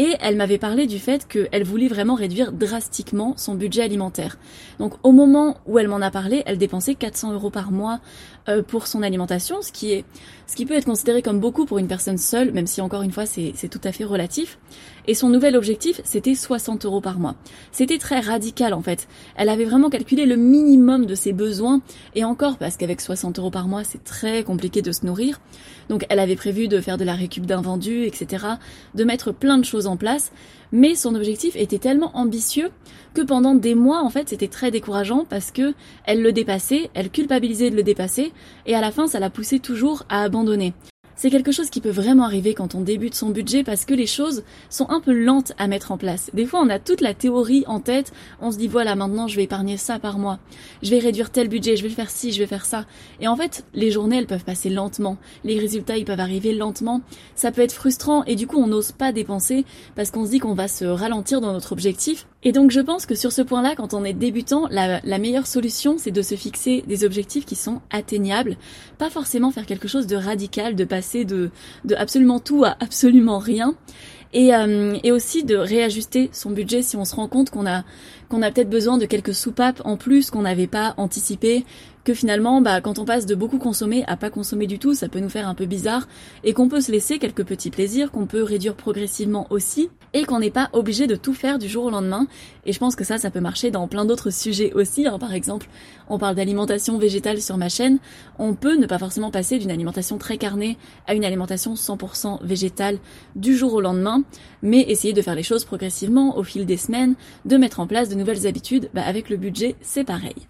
et 0.00 0.16
elle 0.20 0.36
m'avait 0.36 0.56
parlé 0.56 0.86
du 0.86 0.98
fait 0.98 1.28
qu'elle 1.28 1.62
voulait 1.62 1.86
vraiment 1.86 2.14
réduire 2.14 2.52
drastiquement 2.52 3.34
son 3.36 3.54
budget 3.54 3.82
alimentaire. 3.82 4.38
Donc 4.78 4.94
au 5.02 5.12
moment 5.12 5.58
où 5.66 5.78
elle 5.78 5.88
m'en 5.88 6.00
a 6.00 6.10
parlé, 6.10 6.42
elle 6.46 6.56
dépensait 6.56 6.94
400 6.94 7.34
euros 7.34 7.50
par 7.50 7.70
mois 7.70 8.00
euh, 8.48 8.62
pour 8.62 8.86
son 8.86 9.02
alimentation, 9.02 9.60
ce 9.60 9.70
qui 9.70 9.92
est, 9.92 10.06
ce 10.50 10.56
qui 10.56 10.66
peut 10.66 10.74
être 10.74 10.86
considéré 10.86 11.22
comme 11.22 11.38
beaucoup 11.38 11.64
pour 11.64 11.78
une 11.78 11.86
personne 11.86 12.18
seule, 12.18 12.50
même 12.50 12.66
si 12.66 12.80
encore 12.80 13.02
une 13.02 13.12
fois 13.12 13.24
c'est 13.24 13.68
tout 13.70 13.80
à 13.84 13.92
fait 13.92 14.02
relatif. 14.02 14.58
Et 15.06 15.14
son 15.14 15.28
nouvel 15.28 15.56
objectif, 15.56 16.00
c'était 16.02 16.34
60 16.34 16.86
euros 16.86 17.00
par 17.00 17.20
mois. 17.20 17.36
C'était 17.70 17.98
très 17.98 18.18
radical 18.18 18.74
en 18.74 18.82
fait. 18.82 19.06
Elle 19.36 19.48
avait 19.48 19.64
vraiment 19.64 19.90
calculé 19.90 20.26
le 20.26 20.34
minimum 20.34 21.06
de 21.06 21.14
ses 21.14 21.32
besoins, 21.32 21.82
et 22.16 22.24
encore 22.24 22.58
parce 22.58 22.76
qu'avec 22.76 23.00
60 23.00 23.38
euros 23.38 23.52
par 23.52 23.68
mois, 23.68 23.84
c'est 23.84 24.02
très 24.02 24.42
compliqué 24.42 24.82
de 24.82 24.90
se 24.90 25.06
nourrir. 25.06 25.40
Donc 25.88 26.04
elle 26.08 26.18
avait 26.18 26.34
prévu 26.34 26.66
de 26.66 26.80
faire 26.80 26.98
de 26.98 27.04
la 27.04 27.14
récup 27.14 27.46
d'invendus, 27.46 28.02
etc., 28.02 28.44
de 28.96 29.04
mettre 29.04 29.30
plein 29.30 29.56
de 29.56 29.64
choses 29.64 29.86
en 29.86 29.96
place, 29.96 30.32
mais 30.72 30.94
son 30.94 31.14
objectif 31.14 31.56
était 31.56 31.78
tellement 31.78 32.10
ambitieux 32.16 32.70
que 33.14 33.22
pendant 33.22 33.54
des 33.54 33.74
mois, 33.74 34.02
en 34.02 34.10
fait, 34.10 34.28
c'était 34.28 34.48
très 34.48 34.70
décourageant 34.70 35.24
parce 35.28 35.50
que 35.50 35.74
elle 36.04 36.22
le 36.22 36.32
dépassait, 36.32 36.90
elle 36.94 37.10
culpabilisait 37.10 37.70
de 37.70 37.76
le 37.76 37.82
dépasser, 37.82 38.32
et 38.66 38.74
à 38.74 38.80
la 38.80 38.92
fin, 38.92 39.06
ça 39.06 39.20
la 39.20 39.30
poussait 39.30 39.58
toujours 39.58 40.04
à 40.08 40.22
abandonner. 40.22 40.72
C'est 41.20 41.28
quelque 41.28 41.52
chose 41.52 41.68
qui 41.68 41.82
peut 41.82 41.90
vraiment 41.90 42.24
arriver 42.24 42.54
quand 42.54 42.74
on 42.74 42.80
débute 42.80 43.14
son 43.14 43.28
budget 43.28 43.62
parce 43.62 43.84
que 43.84 43.92
les 43.92 44.06
choses 44.06 44.42
sont 44.70 44.88
un 44.88 45.02
peu 45.02 45.12
lentes 45.12 45.52
à 45.58 45.66
mettre 45.66 45.92
en 45.92 45.98
place. 45.98 46.30
Des 46.32 46.46
fois, 46.46 46.62
on 46.62 46.70
a 46.70 46.78
toute 46.78 47.02
la 47.02 47.12
théorie 47.12 47.62
en 47.66 47.78
tête, 47.78 48.14
on 48.40 48.50
se 48.50 48.56
dit 48.56 48.68
voilà, 48.68 48.96
maintenant 48.96 49.28
je 49.28 49.36
vais 49.36 49.42
épargner 49.42 49.76
ça 49.76 49.98
par 49.98 50.18
mois, 50.18 50.38
je 50.82 50.88
vais 50.88 50.98
réduire 50.98 51.28
tel 51.28 51.48
budget, 51.48 51.76
je 51.76 51.82
vais 51.82 51.90
faire 51.90 52.08
ci, 52.08 52.32
je 52.32 52.38
vais 52.38 52.46
faire 52.46 52.64
ça. 52.64 52.86
Et 53.20 53.28
en 53.28 53.36
fait, 53.36 53.66
les 53.74 53.90
journées, 53.90 54.16
elles 54.16 54.26
peuvent 54.26 54.46
passer 54.46 54.70
lentement, 54.70 55.18
les 55.44 55.58
résultats, 55.58 55.98
ils 55.98 56.06
peuvent 56.06 56.20
arriver 56.20 56.54
lentement, 56.54 57.02
ça 57.34 57.52
peut 57.52 57.60
être 57.60 57.74
frustrant 57.74 58.24
et 58.24 58.34
du 58.34 58.46
coup, 58.46 58.56
on 58.56 58.68
n'ose 58.68 58.92
pas 58.92 59.12
dépenser 59.12 59.66
parce 59.96 60.10
qu'on 60.10 60.24
se 60.24 60.30
dit 60.30 60.38
qu'on 60.38 60.54
va 60.54 60.68
se 60.68 60.86
ralentir 60.86 61.42
dans 61.42 61.52
notre 61.52 61.72
objectif. 61.72 62.28
Et 62.42 62.52
donc, 62.52 62.70
je 62.70 62.80
pense 62.80 63.04
que 63.04 63.14
sur 63.14 63.32
ce 63.32 63.42
point-là, 63.42 63.74
quand 63.76 63.92
on 63.92 64.02
est 64.02 64.14
débutant, 64.14 64.66
la, 64.70 65.18
meilleure 65.18 65.46
solution, 65.46 65.96
c'est 65.98 66.10
de 66.10 66.22
se 66.22 66.34
fixer 66.34 66.82
des 66.86 67.04
objectifs 67.04 67.44
qui 67.44 67.54
sont 67.54 67.82
atteignables, 67.90 68.56
pas 68.96 69.10
forcément 69.10 69.50
faire 69.50 69.66
quelque 69.66 69.88
chose 69.88 70.06
de 70.06 70.16
radical, 70.16 70.74
de 70.74 70.84
passer 70.84 71.26
de, 71.26 71.50
de 71.84 71.94
absolument 71.94 72.40
tout 72.40 72.64
à 72.64 72.76
absolument 72.80 73.38
rien. 73.38 73.74
Et, 74.32 74.54
euh, 74.54 74.96
et, 75.02 75.10
aussi 75.10 75.42
de 75.42 75.56
réajuster 75.56 76.30
son 76.32 76.50
budget 76.50 76.82
si 76.82 76.96
on 76.96 77.04
se 77.04 77.16
rend 77.16 77.26
compte 77.26 77.50
qu'on 77.50 77.66
a 77.66 77.82
qu'on 78.28 78.42
a 78.42 78.52
peut-être 78.52 78.70
besoin 78.70 78.96
de 78.96 79.06
quelques 79.06 79.34
soupapes 79.34 79.82
en 79.84 79.96
plus 79.96 80.30
qu'on 80.30 80.42
n'avait 80.42 80.68
pas 80.68 80.94
anticipé, 80.98 81.64
que 82.04 82.14
finalement, 82.14 82.60
bah, 82.60 82.80
quand 82.80 82.98
on 82.98 83.04
passe 83.04 83.26
de 83.26 83.34
beaucoup 83.34 83.58
consommer 83.58 84.04
à 84.06 84.16
pas 84.16 84.30
consommer 84.30 84.66
du 84.66 84.78
tout, 84.78 84.94
ça 84.94 85.08
peut 85.08 85.18
nous 85.18 85.28
faire 85.28 85.48
un 85.48 85.54
peu 85.54 85.66
bizarre, 85.66 86.06
et 86.44 86.52
qu'on 86.52 86.68
peut 86.68 86.80
se 86.80 86.92
laisser 86.92 87.18
quelques 87.18 87.44
petits 87.44 87.70
plaisirs, 87.70 88.10
qu'on 88.12 88.26
peut 88.26 88.42
réduire 88.42 88.74
progressivement 88.74 89.46
aussi, 89.50 89.90
et 90.14 90.24
qu'on 90.24 90.38
n'est 90.38 90.50
pas 90.50 90.70
obligé 90.72 91.06
de 91.06 91.16
tout 91.16 91.34
faire 91.34 91.58
du 91.58 91.68
jour 91.68 91.84
au 91.84 91.90
lendemain. 91.90 92.26
Et 92.66 92.72
je 92.72 92.78
pense 92.78 92.96
que 92.96 93.04
ça, 93.04 93.18
ça 93.18 93.30
peut 93.30 93.40
marcher 93.40 93.70
dans 93.70 93.86
plein 93.88 94.04
d'autres 94.04 94.30
sujets 94.30 94.72
aussi. 94.72 95.06
Hein. 95.06 95.18
Par 95.18 95.34
exemple, 95.34 95.68
on 96.10 96.18
parle 96.18 96.34
d'alimentation 96.34 96.98
végétale 96.98 97.40
sur 97.40 97.56
ma 97.56 97.70
chaîne, 97.70 97.98
on 98.38 98.54
peut 98.54 98.76
ne 98.76 98.86
pas 98.86 98.98
forcément 98.98 99.30
passer 99.30 99.58
d'une 99.58 99.70
alimentation 99.70 100.18
très 100.18 100.36
carnée 100.36 100.76
à 101.06 101.14
une 101.14 101.24
alimentation 101.24 101.74
100% 101.74 102.44
végétale 102.44 102.98
du 103.36 103.56
jour 103.56 103.72
au 103.72 103.80
lendemain, 103.80 104.22
mais 104.62 104.80
essayer 104.80 105.14
de 105.14 105.22
faire 105.22 105.34
les 105.34 105.42
choses 105.42 105.64
progressivement 105.64 106.36
au 106.36 106.42
fil 106.42 106.66
des 106.66 106.76
semaines, 106.76 107.14
de 107.46 107.56
mettre 107.56 107.80
en 107.80 107.86
place 107.86 108.08
de 108.08 108.16
nouvelles 108.16 108.46
habitudes, 108.46 108.90
bah 108.92 109.02
avec 109.06 109.30
le 109.30 109.36
budget, 109.36 109.76
c'est 109.80 110.04
pareil. 110.04 110.49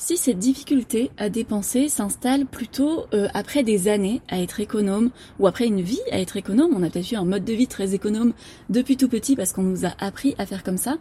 Si 0.00 0.16
cette 0.16 0.38
difficulté 0.38 1.10
à 1.16 1.28
dépenser 1.28 1.88
s'installe 1.88 2.46
plutôt 2.46 3.06
euh, 3.14 3.26
après 3.34 3.64
des 3.64 3.88
années 3.88 4.22
à 4.28 4.40
être 4.40 4.60
économe 4.60 5.10
ou 5.40 5.48
après 5.48 5.66
une 5.66 5.80
vie 5.80 5.98
à 6.12 6.20
être 6.20 6.36
économe, 6.36 6.70
on 6.72 6.84
a 6.84 6.88
peut-être 6.88 7.10
eu 7.10 7.16
un 7.16 7.24
mode 7.24 7.44
de 7.44 7.52
vie 7.52 7.66
très 7.66 7.96
économe 7.96 8.32
depuis 8.70 8.96
tout 8.96 9.08
petit 9.08 9.34
parce 9.34 9.52
qu'on 9.52 9.64
nous 9.64 9.86
a 9.86 9.94
appris 9.98 10.36
à 10.38 10.46
faire 10.46 10.62
comme 10.62 10.76
ça, 10.76 10.98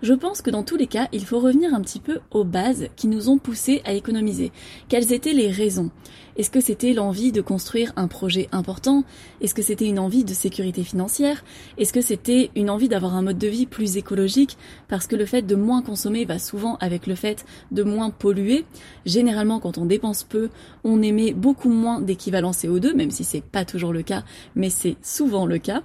je 0.00 0.14
pense 0.14 0.42
que 0.42 0.50
dans 0.50 0.62
tous 0.62 0.76
les 0.76 0.86
cas, 0.86 1.08
il 1.10 1.26
faut 1.26 1.40
revenir 1.40 1.74
un 1.74 1.80
petit 1.80 1.98
peu 1.98 2.20
aux 2.30 2.44
bases 2.44 2.86
qui 2.94 3.08
nous 3.08 3.28
ont 3.28 3.38
poussé 3.38 3.82
à 3.84 3.94
économiser. 3.94 4.52
Quelles 4.88 5.12
étaient 5.12 5.32
les 5.32 5.50
raisons? 5.50 5.90
Est-ce 6.36 6.50
que 6.50 6.60
c'était 6.60 6.92
l'envie 6.92 7.32
de 7.32 7.40
construire 7.40 7.92
un 7.96 8.08
projet 8.08 8.48
important? 8.52 9.04
Est-ce 9.40 9.54
que 9.54 9.62
c'était 9.62 9.86
une 9.86 9.98
envie 9.98 10.24
de 10.24 10.34
sécurité 10.34 10.84
financière? 10.84 11.42
Est-ce 11.78 11.92
que 11.92 12.02
c'était 12.02 12.50
une 12.54 12.68
envie 12.68 12.88
d'avoir 12.88 13.14
un 13.14 13.22
mode 13.22 13.38
de 13.38 13.48
vie 13.48 13.64
plus 13.64 13.96
écologique? 13.96 14.58
Parce 14.88 15.06
que 15.06 15.16
le 15.16 15.24
fait 15.24 15.42
de 15.42 15.54
moins 15.54 15.80
consommer 15.80 16.26
va 16.26 16.38
souvent 16.38 16.76
avec 16.76 17.06
le 17.06 17.14
fait 17.14 17.46
de 17.70 17.82
moins 17.82 18.10
polluer. 18.10 18.66
Généralement, 19.06 19.60
quand 19.60 19.78
on 19.78 19.86
dépense 19.86 20.24
peu, 20.24 20.50
on 20.84 21.00
émet 21.02 21.32
beaucoup 21.32 21.70
moins 21.70 22.00
d'équivalent 22.00 22.50
CO2, 22.50 22.94
même 22.94 23.10
si 23.10 23.24
c'est 23.24 23.42
pas 23.42 23.64
toujours 23.64 23.92
le 23.92 24.02
cas, 24.02 24.22
mais 24.54 24.68
c'est 24.68 24.96
souvent 25.02 25.46
le 25.46 25.58
cas. 25.58 25.82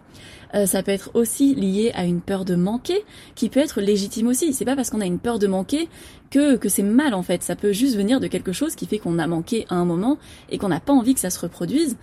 Euh, 0.54 0.65
ça 0.65 0.83
peut 0.83 0.92
être 0.92 1.12
aussi 1.13 1.56
lié 1.56 1.92
à 1.95 2.06
une 2.06 2.21
peur 2.21 2.44
de 2.45 2.56
manquer, 2.56 3.06
qui 3.35 3.49
peut 3.49 3.59
être 3.59 3.80
légitime 3.80 4.28
aussi. 4.28 4.54
C'est 4.54 4.66
pas 4.66 4.76
parce 4.76 4.90
qu'on 4.90 5.02
a 5.02 5.06
une 5.06 5.19
peur 5.19 5.40
de 5.40 5.47
manquer 5.47 5.87
que, 6.31 6.56
que 6.56 6.69
c'est 6.69 6.81
mal 6.81 7.14
en 7.14 7.21
fait. 7.21 7.44
Ça 7.44 7.56
peut 7.56 7.73
juste 7.73 7.95
venir 7.95 8.19
de 8.19 8.26
quelque 8.26 8.54
chose 8.54 8.73
qui 8.73 8.88
fait 8.88 8.97
qu'on 8.97 9.19
a 9.19 9.28
manqué 9.28 9.68
à 9.69 9.76
un 9.76 9.85
moment 9.85 10.18
et 10.50 10.57
qu'on 10.57 10.69
n'a 10.69 10.80
pas 10.80 10.94
envie 10.94 11.14
que 11.14 11.19
ça 11.19 11.30
se 11.30 11.40
reproduise. 11.40 11.97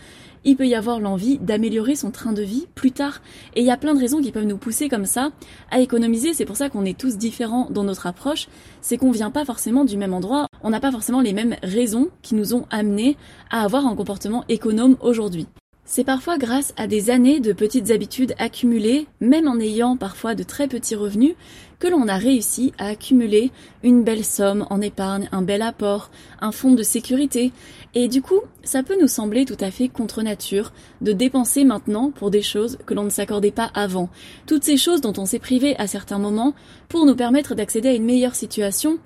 Il 0.44 0.56
peut 0.56 0.68
y 0.68 0.76
avoir 0.76 1.00
l'envie 1.00 1.38
d'améliorer 1.38 1.96
son 1.96 2.12
train 2.12 2.32
de 2.32 2.42
vie 2.42 2.66
plus 2.76 2.92
tard. 2.92 3.20
Et 3.56 3.60
il 3.60 3.66
y 3.66 3.72
a 3.72 3.76
plein 3.76 3.94
de 3.94 3.98
raisons 3.98 4.22
qui 4.22 4.30
peuvent 4.30 4.44
nous 4.44 4.56
pousser 4.56 4.88
comme 4.88 5.04
ça 5.04 5.30
à 5.70 5.80
économiser. 5.80 6.32
C'est 6.32 6.44
pour 6.44 6.56
ça 6.56 6.70
qu'on 6.70 6.84
est 6.84 6.96
tous 6.96 7.16
différents 7.16 7.68
dans 7.70 7.82
notre 7.82 8.06
approche. 8.06 8.46
C'est 8.80 8.98
qu'on 8.98 9.10
vient 9.10 9.32
pas 9.32 9.44
forcément 9.44 9.84
du 9.84 9.96
même 9.96 10.14
endroit. 10.14 10.46
On 10.62 10.70
n'a 10.70 10.80
pas 10.80 10.92
forcément 10.92 11.20
les 11.20 11.32
mêmes 11.32 11.56
raisons 11.62 12.08
qui 12.22 12.36
nous 12.36 12.54
ont 12.54 12.66
amenés 12.70 13.16
à 13.50 13.62
avoir 13.62 13.86
un 13.86 13.96
comportement 13.96 14.44
économe 14.48 14.96
aujourd'hui. 15.00 15.48
C'est 15.90 16.04
parfois 16.04 16.36
grâce 16.36 16.74
à 16.76 16.86
des 16.86 17.08
années 17.08 17.40
de 17.40 17.54
petites 17.54 17.90
habitudes 17.90 18.34
accumulées, 18.38 19.06
même 19.20 19.48
en 19.48 19.58
ayant 19.58 19.96
parfois 19.96 20.34
de 20.34 20.42
très 20.42 20.68
petits 20.68 20.94
revenus, 20.94 21.34
que 21.78 21.86
l'on 21.86 22.08
a 22.08 22.16
réussi 22.16 22.72
à 22.78 22.86
accumuler 22.86 23.50
une 23.82 24.02
belle 24.02 24.24
somme 24.24 24.66
en 24.70 24.80
épargne, 24.80 25.28
un 25.32 25.42
bel 25.42 25.62
apport, 25.62 26.10
un 26.40 26.52
fonds 26.52 26.74
de 26.74 26.82
sécurité. 26.82 27.52
Et 27.94 28.08
du 28.08 28.20
coup, 28.20 28.40
ça 28.62 28.82
peut 28.82 28.96
nous 29.00 29.08
sembler 29.08 29.44
tout 29.44 29.56
à 29.60 29.70
fait 29.70 29.88
contre 29.88 30.22
nature 30.22 30.72
de 31.00 31.12
dépenser 31.12 31.64
maintenant 31.64 32.10
pour 32.10 32.30
des 32.30 32.42
choses 32.42 32.78
que 32.84 32.94
l'on 32.94 33.04
ne 33.04 33.10
s'accordait 33.10 33.50
pas 33.50 33.70
avant. 33.74 34.10
Toutes 34.46 34.64
ces 34.64 34.76
choses 34.76 35.00
dont 35.00 35.14
on 35.16 35.26
s'est 35.26 35.38
privé 35.38 35.76
à 35.78 35.86
certains 35.86 36.18
moments 36.18 36.54
pour 36.88 37.06
nous 37.06 37.16
permettre 37.16 37.54
d'accéder 37.54 37.88
à 37.88 37.94
une 37.94 38.04
meilleure 38.04 38.34
situation, 38.34 38.98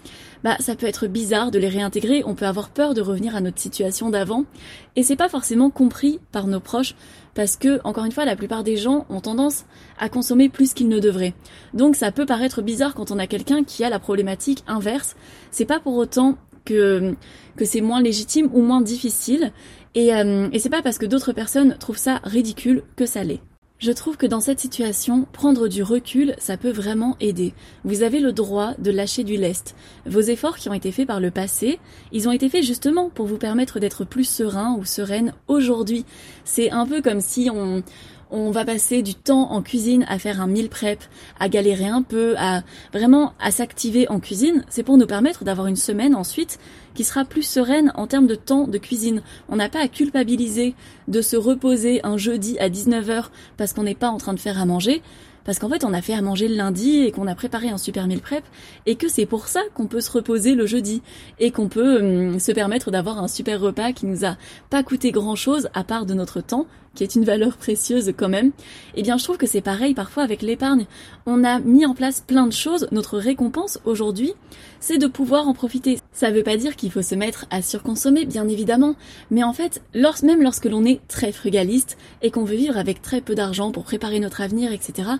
bah 0.42 0.56
ça 0.58 0.74
peut 0.74 0.86
être 0.86 1.06
bizarre 1.06 1.50
de 1.50 1.58
les 1.58 1.68
réintégrer, 1.68 2.22
on 2.26 2.34
peut 2.34 2.46
avoir 2.46 2.70
peur 2.70 2.94
de 2.94 3.00
revenir 3.00 3.36
à 3.36 3.40
notre 3.40 3.60
situation 3.60 4.10
d'avant 4.10 4.44
et 4.96 5.02
c'est 5.02 5.16
pas 5.16 5.28
forcément 5.28 5.70
compris 5.70 6.18
par 6.32 6.46
nos 6.46 6.60
proches 6.60 6.94
parce 7.34 7.56
que, 7.56 7.80
encore 7.84 8.04
une 8.04 8.12
fois, 8.12 8.24
la 8.24 8.36
plupart 8.36 8.62
des 8.62 8.76
gens 8.76 9.06
ont 9.08 9.20
tendance 9.20 9.64
à 9.98 10.08
consommer 10.08 10.48
plus 10.48 10.74
qu'ils 10.74 10.88
ne 10.88 10.98
devraient. 10.98 11.34
Donc 11.72 11.96
ça 11.96 12.12
peut 12.12 12.26
paraître 12.26 12.61
bizarre 12.62 12.94
quand 12.94 13.10
on 13.10 13.18
a 13.18 13.26
quelqu'un 13.26 13.64
qui 13.64 13.84
a 13.84 13.90
la 13.90 13.98
problématique 13.98 14.64
inverse. 14.66 15.16
C'est 15.50 15.64
pas 15.64 15.80
pour 15.80 15.96
autant 15.96 16.36
que, 16.64 17.14
que 17.56 17.64
c'est 17.64 17.80
moins 17.80 18.00
légitime 18.00 18.48
ou 18.52 18.62
moins 18.62 18.80
difficile. 18.80 19.52
Et, 19.94 20.14
euh, 20.14 20.48
et 20.52 20.58
c'est 20.58 20.70
pas 20.70 20.82
parce 20.82 20.98
que 20.98 21.06
d'autres 21.06 21.32
personnes 21.32 21.76
trouvent 21.78 21.98
ça 21.98 22.20
ridicule 22.24 22.82
que 22.96 23.06
ça 23.06 23.24
l'est. 23.24 23.40
Je 23.82 23.90
trouve 23.90 24.16
que 24.16 24.26
dans 24.26 24.38
cette 24.38 24.60
situation, 24.60 25.26
prendre 25.32 25.66
du 25.66 25.82
recul, 25.82 26.36
ça 26.38 26.56
peut 26.56 26.70
vraiment 26.70 27.16
aider. 27.18 27.52
Vous 27.82 28.04
avez 28.04 28.20
le 28.20 28.32
droit 28.32 28.74
de 28.78 28.92
lâcher 28.92 29.24
du 29.24 29.36
lest. 29.36 29.74
Vos 30.06 30.20
efforts 30.20 30.56
qui 30.56 30.68
ont 30.68 30.72
été 30.72 30.92
faits 30.92 31.08
par 31.08 31.18
le 31.18 31.32
passé, 31.32 31.80
ils 32.12 32.28
ont 32.28 32.30
été 32.30 32.48
faits 32.48 32.62
justement 32.62 33.10
pour 33.10 33.26
vous 33.26 33.38
permettre 33.38 33.80
d'être 33.80 34.04
plus 34.04 34.22
serein 34.22 34.76
ou 34.78 34.84
sereine 34.84 35.34
aujourd'hui. 35.48 36.04
C'est 36.44 36.70
un 36.70 36.86
peu 36.86 37.02
comme 37.02 37.20
si 37.20 37.50
on, 37.52 37.82
on 38.32 38.50
va 38.50 38.64
passer 38.64 39.02
du 39.02 39.14
temps 39.14 39.52
en 39.52 39.62
cuisine 39.62 40.04
à 40.08 40.18
faire 40.18 40.40
un 40.40 40.46
meal 40.46 40.68
prep, 40.68 40.98
à 41.38 41.48
galérer 41.48 41.86
un 41.86 42.02
peu, 42.02 42.34
à 42.38 42.62
vraiment 42.92 43.34
à 43.38 43.50
s'activer 43.50 44.08
en 44.08 44.18
cuisine, 44.18 44.64
c'est 44.68 44.82
pour 44.82 44.96
nous 44.96 45.06
permettre 45.06 45.44
d'avoir 45.44 45.66
une 45.66 45.76
semaine 45.76 46.14
ensuite 46.14 46.58
qui 46.94 47.04
sera 47.04 47.24
plus 47.24 47.42
sereine 47.42 47.92
en 47.94 48.06
termes 48.06 48.26
de 48.26 48.34
temps 48.34 48.66
de 48.66 48.78
cuisine. 48.78 49.22
On 49.48 49.56
n'a 49.56 49.68
pas 49.68 49.80
à 49.80 49.88
culpabiliser 49.88 50.74
de 51.08 51.20
se 51.20 51.36
reposer 51.36 52.00
un 52.04 52.16
jeudi 52.16 52.58
à 52.58 52.68
19h 52.68 53.26
parce 53.56 53.74
qu'on 53.74 53.84
n'est 53.84 53.94
pas 53.94 54.08
en 54.08 54.16
train 54.18 54.34
de 54.34 54.40
faire 54.40 54.60
à 54.60 54.64
manger 54.64 55.02
parce 55.44 55.58
qu'en 55.58 55.68
fait 55.68 55.84
on 55.84 55.92
a 55.92 56.00
fait 56.02 56.14
à 56.14 56.22
manger 56.22 56.48
le 56.48 56.54
lundi 56.54 57.00
et 57.00 57.10
qu'on 57.10 57.26
a 57.26 57.34
préparé 57.34 57.68
un 57.68 57.78
super 57.78 58.06
meal 58.06 58.20
prep 58.20 58.44
et 58.86 58.94
que 58.94 59.08
c'est 59.08 59.26
pour 59.26 59.48
ça 59.48 59.60
qu'on 59.74 59.86
peut 59.86 60.00
se 60.00 60.10
reposer 60.10 60.54
le 60.54 60.66
jeudi 60.66 61.02
et 61.38 61.50
qu'on 61.50 61.68
peut 61.68 62.00
hum, 62.00 62.40
se 62.40 62.52
permettre 62.52 62.90
d'avoir 62.90 63.18
un 63.18 63.28
super 63.28 63.60
repas 63.60 63.92
qui 63.92 64.06
nous 64.06 64.24
a 64.24 64.36
pas 64.70 64.82
coûté 64.82 65.10
grand 65.10 65.36
chose 65.36 65.68
à 65.74 65.84
part 65.84 66.06
de 66.06 66.14
notre 66.14 66.40
temps 66.40 66.66
qui 66.94 67.04
est 67.04 67.14
une 67.14 67.24
valeur 67.24 67.56
précieuse 67.56 68.12
quand 68.16 68.28
même, 68.28 68.52
eh 68.94 69.02
bien 69.02 69.16
je 69.16 69.24
trouve 69.24 69.38
que 69.38 69.46
c'est 69.46 69.60
pareil 69.60 69.94
parfois 69.94 70.22
avec 70.22 70.42
l'épargne. 70.42 70.86
On 71.26 71.44
a 71.44 71.60
mis 71.60 71.86
en 71.86 71.94
place 71.94 72.20
plein 72.20 72.46
de 72.46 72.52
choses, 72.52 72.88
notre 72.92 73.18
récompense 73.18 73.78
aujourd'hui, 73.84 74.34
c'est 74.80 74.98
de 74.98 75.06
pouvoir 75.06 75.48
en 75.48 75.54
profiter. 75.54 75.98
Ça 76.12 76.30
veut 76.30 76.42
pas 76.42 76.56
dire 76.56 76.76
qu'il 76.76 76.90
faut 76.90 77.02
se 77.02 77.14
mettre 77.14 77.46
à 77.50 77.62
surconsommer, 77.62 78.26
bien 78.26 78.48
évidemment, 78.48 78.96
mais 79.30 79.44
en 79.44 79.52
fait, 79.52 79.82
même 80.22 80.42
lorsque 80.42 80.66
l'on 80.66 80.84
est 80.84 81.00
très 81.08 81.32
frugaliste 81.32 81.96
et 82.20 82.30
qu'on 82.30 82.44
veut 82.44 82.56
vivre 82.56 82.76
avec 82.76 83.00
très 83.00 83.20
peu 83.20 83.34
d'argent 83.34 83.72
pour 83.72 83.84
préparer 83.84 84.20
notre 84.20 84.40
avenir, 84.40 84.72
etc., 84.72 85.10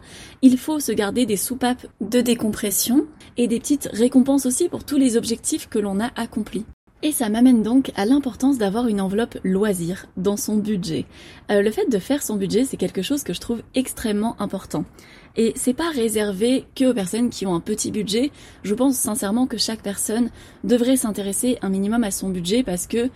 il 0.43 0.59
faut 0.59 0.81
se 0.81 0.93
garder 0.93 1.27
des 1.27 1.37
soupapes 1.37 1.87
de 2.01 2.21
décompression 2.21 3.07
et 3.37 3.49
des 3.49 3.61
petites 3.61 3.89
récompenses 3.93 4.47
aussi 4.47 4.69
pour 4.69 4.85
tous 4.85 4.99
les 4.99 5.17
objectifs 5.17 5.69
que 5.69 5.79
l'on 5.79 6.01
a 6.01 6.11
accomplis. 6.17 6.65
Et 7.05 7.11
ça 7.11 7.29
m'amène 7.29 7.65
donc 7.65 7.91
à 7.97 8.05
l'importance 8.05 8.59
d'avoir 8.59 8.87
une 8.87 9.01
enveloppe 9.01 9.37
loisir 9.43 10.07
dans 10.17 10.37
son 10.37 10.57
budget. 10.57 11.05
Euh, 11.51 11.61
le 11.61 11.71
fait 11.73 11.91
de 11.91 11.99
faire 11.99 12.23
son 12.23 12.37
budget, 12.37 12.65
c'est 12.65 12.77
quelque 12.77 13.03
chose 13.03 13.25
que 13.25 13.33
je 13.33 13.41
trouve 13.41 13.63
extrêmement 13.75 14.41
important. 14.41 14.85
Et 15.37 15.53
c'est 15.57 15.75
pas 15.75 15.91
réservé 15.91 16.65
que 16.77 16.85
aux 16.85 16.95
personnes 16.95 17.31
qui 17.31 17.45
ont 17.45 17.57
un 17.57 17.61
petit 17.61 17.91
budget. 17.91 18.31
Je 18.63 18.75
pense 18.75 18.97
sincèrement 18.97 19.49
que 19.49 19.57
chaque 19.57 19.83
personne 19.83 20.31
devrait 20.63 20.97
s'intéresser 20.97 21.59
un 21.63 21.71
minimum 21.71 22.05
à 22.05 22.13
son 22.13 22.29
budget 22.29 22.63
parce 22.63 22.87
que 22.87 23.11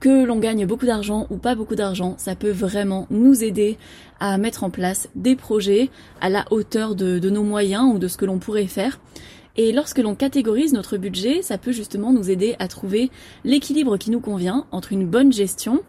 que 0.00 0.24
l'on 0.24 0.38
gagne 0.38 0.66
beaucoup 0.66 0.86
d'argent 0.86 1.26
ou 1.28 1.36
pas 1.36 1.54
beaucoup 1.54 1.74
d'argent, 1.74 2.14
ça 2.16 2.34
peut 2.34 2.50
vraiment 2.50 3.06
nous 3.10 3.44
aider 3.44 3.76
à 4.18 4.38
mettre 4.38 4.64
en 4.64 4.70
place 4.70 5.10
des 5.14 5.36
projets 5.36 5.90
à 6.22 6.30
la 6.30 6.46
hauteur 6.50 6.94
de, 6.94 7.18
de 7.18 7.30
nos 7.30 7.42
moyens 7.42 7.94
ou 7.94 7.98
de 7.98 8.08
ce 8.08 8.16
que 8.16 8.24
l'on 8.24 8.38
pourrait 8.38 8.66
faire. 8.66 8.98
Et 9.56 9.72
lorsque 9.72 9.98
l'on 9.98 10.14
catégorise 10.14 10.72
notre 10.72 10.96
budget, 10.96 11.42
ça 11.42 11.58
peut 11.58 11.72
justement 11.72 12.12
nous 12.12 12.30
aider 12.30 12.56
à 12.58 12.68
trouver 12.68 13.10
l'équilibre 13.44 13.96
qui 13.96 14.10
nous 14.10 14.20
convient 14.20 14.66
entre 14.70 14.92
une 14.92 15.06
bonne 15.06 15.32
gestion, 15.32 15.80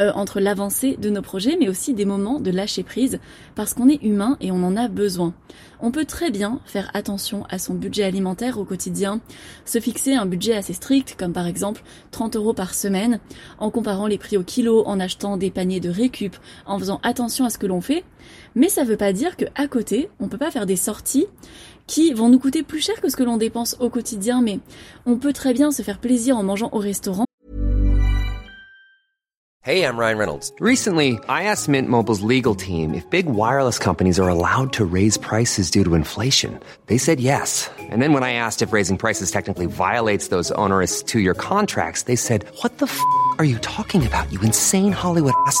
euh, 0.00 0.10
entre 0.14 0.40
l'avancée 0.40 0.96
de 0.96 1.10
nos 1.10 1.22
projets, 1.22 1.56
mais 1.60 1.68
aussi 1.68 1.92
des 1.92 2.04
moments 2.04 2.40
de 2.40 2.50
lâcher 2.50 2.82
prise, 2.82 3.20
parce 3.54 3.74
qu'on 3.74 3.88
est 3.88 4.02
humain 4.02 4.36
et 4.40 4.50
on 4.50 4.62
en 4.64 4.76
a 4.76 4.88
besoin. 4.88 5.34
On 5.82 5.90
peut 5.90 6.04
très 6.04 6.30
bien 6.30 6.60
faire 6.64 6.90
attention 6.94 7.44
à 7.48 7.58
son 7.58 7.74
budget 7.74 8.04
alimentaire 8.04 8.58
au 8.58 8.64
quotidien, 8.64 9.20
se 9.64 9.80
fixer 9.80 10.14
un 10.14 10.26
budget 10.26 10.54
assez 10.54 10.72
strict, 10.72 11.16
comme 11.18 11.32
par 11.32 11.46
exemple 11.46 11.82
30 12.10 12.36
euros 12.36 12.52
par 12.54 12.74
semaine, 12.74 13.20
en 13.58 13.70
comparant 13.70 14.06
les 14.06 14.18
prix 14.18 14.36
au 14.36 14.42
kilo, 14.42 14.82
en 14.86 15.00
achetant 15.00 15.36
des 15.36 15.50
paniers 15.50 15.80
de 15.80 15.90
récup, 15.90 16.36
en 16.66 16.78
faisant 16.78 17.00
attention 17.02 17.44
à 17.44 17.50
ce 17.50 17.58
que 17.58 17.66
l'on 17.66 17.80
fait. 17.80 18.04
Mais 18.54 18.68
ça 18.68 18.84
veut 18.84 18.96
pas 18.96 19.12
dire 19.12 19.36
qu'à 19.36 19.68
côté, 19.68 20.10
on 20.20 20.28
peut 20.28 20.38
pas 20.38 20.50
faire 20.50 20.66
des 20.66 20.76
sorties 20.76 21.26
qui 21.86 22.12
vont 22.12 22.28
nous 22.28 22.38
coûter 22.38 22.62
plus 22.62 22.80
cher 22.80 23.00
que 23.00 23.08
ce 23.08 23.16
que 23.16 23.22
l'on 23.22 23.36
dépense 23.36 23.76
au 23.80 23.90
quotidien, 23.90 24.42
mais 24.42 24.60
on 25.06 25.16
peut 25.16 25.32
très 25.32 25.52
bien 25.52 25.70
se 25.72 25.82
faire 25.82 25.98
plaisir 25.98 26.36
en 26.36 26.42
mangeant 26.42 26.70
au 26.72 26.78
restaurant. 26.78 27.24
Hey, 29.62 29.84
I'm 29.84 29.98
Ryan 29.98 30.16
Reynolds. 30.16 30.52
Recently, 30.58 31.18
I 31.28 31.44
asked 31.44 31.68
Mint 31.68 31.86
Mobile's 31.86 32.22
legal 32.22 32.54
team 32.54 32.94
if 32.94 33.08
big 33.10 33.26
wireless 33.26 33.78
companies 33.78 34.18
are 34.18 34.28
allowed 34.28 34.72
to 34.72 34.86
raise 34.86 35.18
prices 35.18 35.70
due 35.70 35.84
to 35.84 35.94
inflation. 35.94 36.58
They 36.86 36.96
said 36.96 37.20
yes. 37.20 37.70
And 37.78 38.00
then 38.00 38.14
when 38.14 38.24
I 38.24 38.32
asked 38.32 38.62
if 38.62 38.72
raising 38.72 38.96
prices 38.96 39.30
technically 39.30 39.66
violates 39.66 40.28
those 40.28 40.50
onerous 40.52 41.02
two-year 41.02 41.34
contracts, 41.34 42.04
they 42.04 42.16
said, 42.16 42.46
"What 42.62 42.78
the 42.78 42.86
f*** 42.86 42.98
are 43.38 43.44
you 43.44 43.58
talking 43.58 44.06
about? 44.06 44.32
You 44.32 44.40
insane 44.40 44.92
Hollywood 44.92 45.34
ass." 45.46 45.60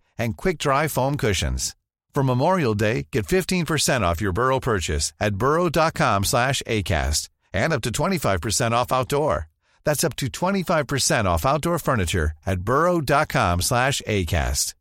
and 0.21 0.37
quick-dry 0.37 0.87
foam 0.87 1.17
cushions. 1.17 1.75
For 2.13 2.23
Memorial 2.23 2.75
Day, 2.75 3.07
get 3.11 3.25
15% 3.25 4.01
off 4.01 4.21
your 4.21 4.33
Burrow 4.33 4.59
purchase 4.59 5.13
at 5.19 5.35
burrow.com 5.35 6.23
slash 6.23 6.61
ACAST 6.67 7.29
and 7.53 7.73
up 7.73 7.81
to 7.81 7.91
25% 7.91 8.71
off 8.71 8.91
outdoor. 8.91 9.47
That's 9.85 10.03
up 10.03 10.15
to 10.17 10.27
25% 10.27 11.25
off 11.25 11.45
outdoor 11.45 11.79
furniture 11.79 12.31
at 12.45 12.61
burrow.com 12.61 13.61
slash 13.61 14.01
ACAST. 14.07 14.75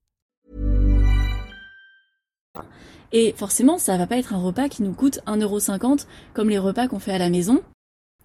Et 3.12 3.34
forcément, 3.36 3.78
ça 3.78 3.96
va 3.96 4.06
pas 4.06 4.18
être 4.18 4.34
un 4.34 4.38
repas 4.38 4.68
qui 4.68 4.82
nous 4.82 4.92
coûte 4.92 5.18
1,50€ 5.26 6.06
comme 6.32 6.48
les 6.48 6.58
repas 6.58 6.86
qu'on 6.86 7.00
fait 7.00 7.12
à 7.12 7.18
la 7.18 7.28
maison. 7.28 7.62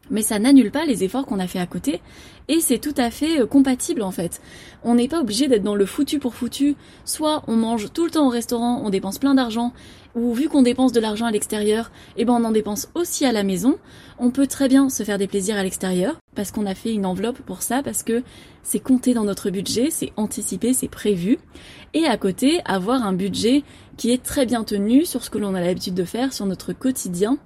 Mais 0.09 0.21
ça 0.21 0.39
n'annule 0.39 0.71
pas 0.71 0.85
les 0.85 1.03
efforts 1.03 1.25
qu'on 1.25 1.39
a 1.39 1.47
fait 1.47 1.59
à 1.59 1.65
côté 1.65 2.01
et 2.47 2.59
c'est 2.59 2.77
tout 2.77 2.93
à 2.97 3.09
fait 3.09 3.41
euh, 3.41 3.45
compatible 3.45 4.01
en 4.01 4.11
fait. 4.11 4.41
On 4.83 4.95
n'est 4.95 5.07
pas 5.07 5.21
obligé 5.21 5.47
d'être 5.47 5.63
dans 5.63 5.75
le 5.75 5.85
foutu 5.85 6.19
pour 6.19 6.35
foutu. 6.35 6.75
Soit 7.03 7.43
on 7.47 7.55
mange 7.55 7.91
tout 7.91 8.05
le 8.05 8.11
temps 8.11 8.27
au 8.27 8.29
restaurant, 8.29 8.81
on 8.83 8.89
dépense 8.89 9.17
plein 9.17 9.33
d'argent, 9.33 9.73
ou 10.13 10.33
vu 10.33 10.47
qu'on 10.47 10.61
dépense 10.61 10.91
de 10.91 10.99
l'argent 10.99 11.25
à 11.25 11.31
l'extérieur, 11.31 11.91
eh 12.17 12.25
ben 12.25 12.33
on 12.33 12.43
en 12.43 12.51
dépense 12.51 12.89
aussi 12.93 13.25
à 13.25 13.31
la 13.31 13.43
maison. 13.43 13.77
On 14.19 14.31
peut 14.31 14.47
très 14.47 14.67
bien 14.67 14.89
se 14.89 15.03
faire 15.03 15.17
des 15.17 15.27
plaisirs 15.27 15.57
à 15.57 15.63
l'extérieur 15.63 16.17
parce 16.35 16.51
qu'on 16.51 16.65
a 16.65 16.75
fait 16.75 16.93
une 16.93 17.05
enveloppe 17.05 17.39
pour 17.39 17.61
ça, 17.61 17.81
parce 17.81 18.03
que 18.03 18.23
c'est 18.61 18.79
compté 18.79 19.13
dans 19.13 19.23
notre 19.23 19.49
budget, 19.49 19.89
c'est 19.89 20.11
anticipé, 20.17 20.73
c'est 20.73 20.87
prévu. 20.87 21.37
Et 21.93 22.05
à 22.05 22.17
côté, 22.17 22.61
avoir 22.65 23.05
un 23.05 23.13
budget 23.13 23.63
qui 23.97 24.11
est 24.11 24.21
très 24.21 24.45
bien 24.45 24.63
tenu 24.63 25.05
sur 25.05 25.23
ce 25.23 25.29
que 25.29 25.37
l'on 25.37 25.55
a 25.55 25.61
l'habitude 25.61 25.93
de 25.93 26.03
faire, 26.03 26.33
sur 26.33 26.45
notre 26.45 26.73
quotidien 26.73 27.37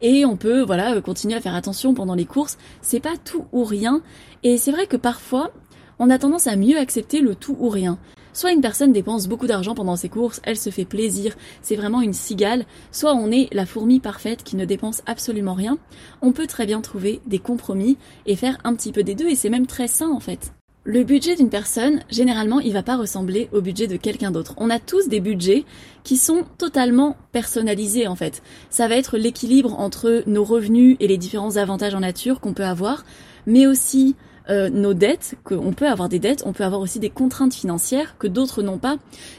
et 0.00 0.24
on 0.24 0.36
peut 0.36 0.62
voilà 0.62 1.00
continuer 1.00 1.34
à 1.34 1.40
faire 1.40 1.54
attention 1.54 1.94
pendant 1.94 2.14
les 2.14 2.24
courses. 2.24 2.58
C'est 2.82 3.00
pas 3.00 3.16
tout 3.24 3.46
ou 3.52 3.64
rien 3.64 4.02
et 4.42 4.58
c'est 4.58 4.72
vrai 4.72 4.86
que 4.86 4.96
parfois 4.96 5.52
on 5.98 6.10
a 6.10 6.18
tendance 6.18 6.46
à 6.46 6.56
mieux 6.56 6.78
accepter 6.78 7.20
le 7.20 7.34
tout 7.34 7.56
ou 7.58 7.68
rien. 7.68 7.98
Soit 8.32 8.52
une 8.52 8.60
personne 8.60 8.92
dépense 8.92 9.28
beaucoup 9.28 9.46
d'argent 9.46 9.74
pendant 9.74 9.96
ses 9.96 10.10
courses, 10.10 10.42
elle 10.44 10.58
se 10.58 10.68
fait 10.68 10.84
plaisir, 10.84 11.34
c'est 11.62 11.74
vraiment 11.74 12.02
une 12.02 12.12
cigale, 12.12 12.66
soit 12.92 13.14
on 13.14 13.30
est 13.30 13.48
la 13.52 13.64
fourmi 13.64 13.98
parfaite 13.98 14.44
qui 14.44 14.56
ne 14.56 14.66
dépense 14.66 15.02
absolument 15.06 15.54
rien. 15.54 15.78
On 16.20 16.32
peut 16.32 16.46
très 16.46 16.66
bien 16.66 16.82
trouver 16.82 17.22
des 17.26 17.38
compromis 17.38 17.96
et 18.26 18.36
faire 18.36 18.58
un 18.64 18.74
petit 18.74 18.92
peu 18.92 19.02
des 19.02 19.14
deux 19.14 19.28
et 19.28 19.36
c'est 19.36 19.48
même 19.48 19.66
très 19.66 19.88
sain 19.88 20.10
en 20.10 20.20
fait. 20.20 20.52
Le 20.88 21.02
budget 21.02 21.34
d'une 21.34 21.50
personne, 21.50 22.04
généralement, 22.10 22.60
il 22.60 22.72
va 22.72 22.84
pas 22.84 22.96
ressembler 22.96 23.48
au 23.50 23.60
budget 23.60 23.88
de 23.88 23.96
quelqu'un 23.96 24.30
d'autre. 24.30 24.54
On 24.56 24.70
a 24.70 24.78
tous 24.78 25.08
des 25.08 25.18
budgets 25.18 25.64
qui 26.04 26.16
sont 26.16 26.44
totalement 26.58 27.16
personnalisés 27.32 28.06
en 28.06 28.14
fait. 28.14 28.40
Ça 28.70 28.86
va 28.86 28.94
être 28.94 29.18
l'équilibre 29.18 29.80
entre 29.80 30.22
nos 30.28 30.44
revenus 30.44 30.96
et 31.00 31.08
les 31.08 31.18
différents 31.18 31.56
avantages 31.56 31.96
en 31.96 32.00
nature 32.00 32.38
qu'on 32.38 32.54
peut 32.54 32.64
avoir, 32.64 33.04
mais 33.46 33.66
aussi 33.66 34.14
euh, 34.48 34.70
nos 34.70 34.94
dettes, 34.94 35.36
qu'on 35.44 35.72
peut 35.72 35.88
avoir 35.88 36.08
des 36.08 36.18
dettes, 36.18 36.42
on 36.46 36.52
peut 36.52 36.64
avoir 36.64 36.80
aussi 36.80 36.98
des 36.98 37.10
contraintes 37.10 37.54
financières 37.54 38.16
que 38.18 38.26
d'autres 38.26 38.62
n'ont 38.62 38.78
pas, 38.78 38.96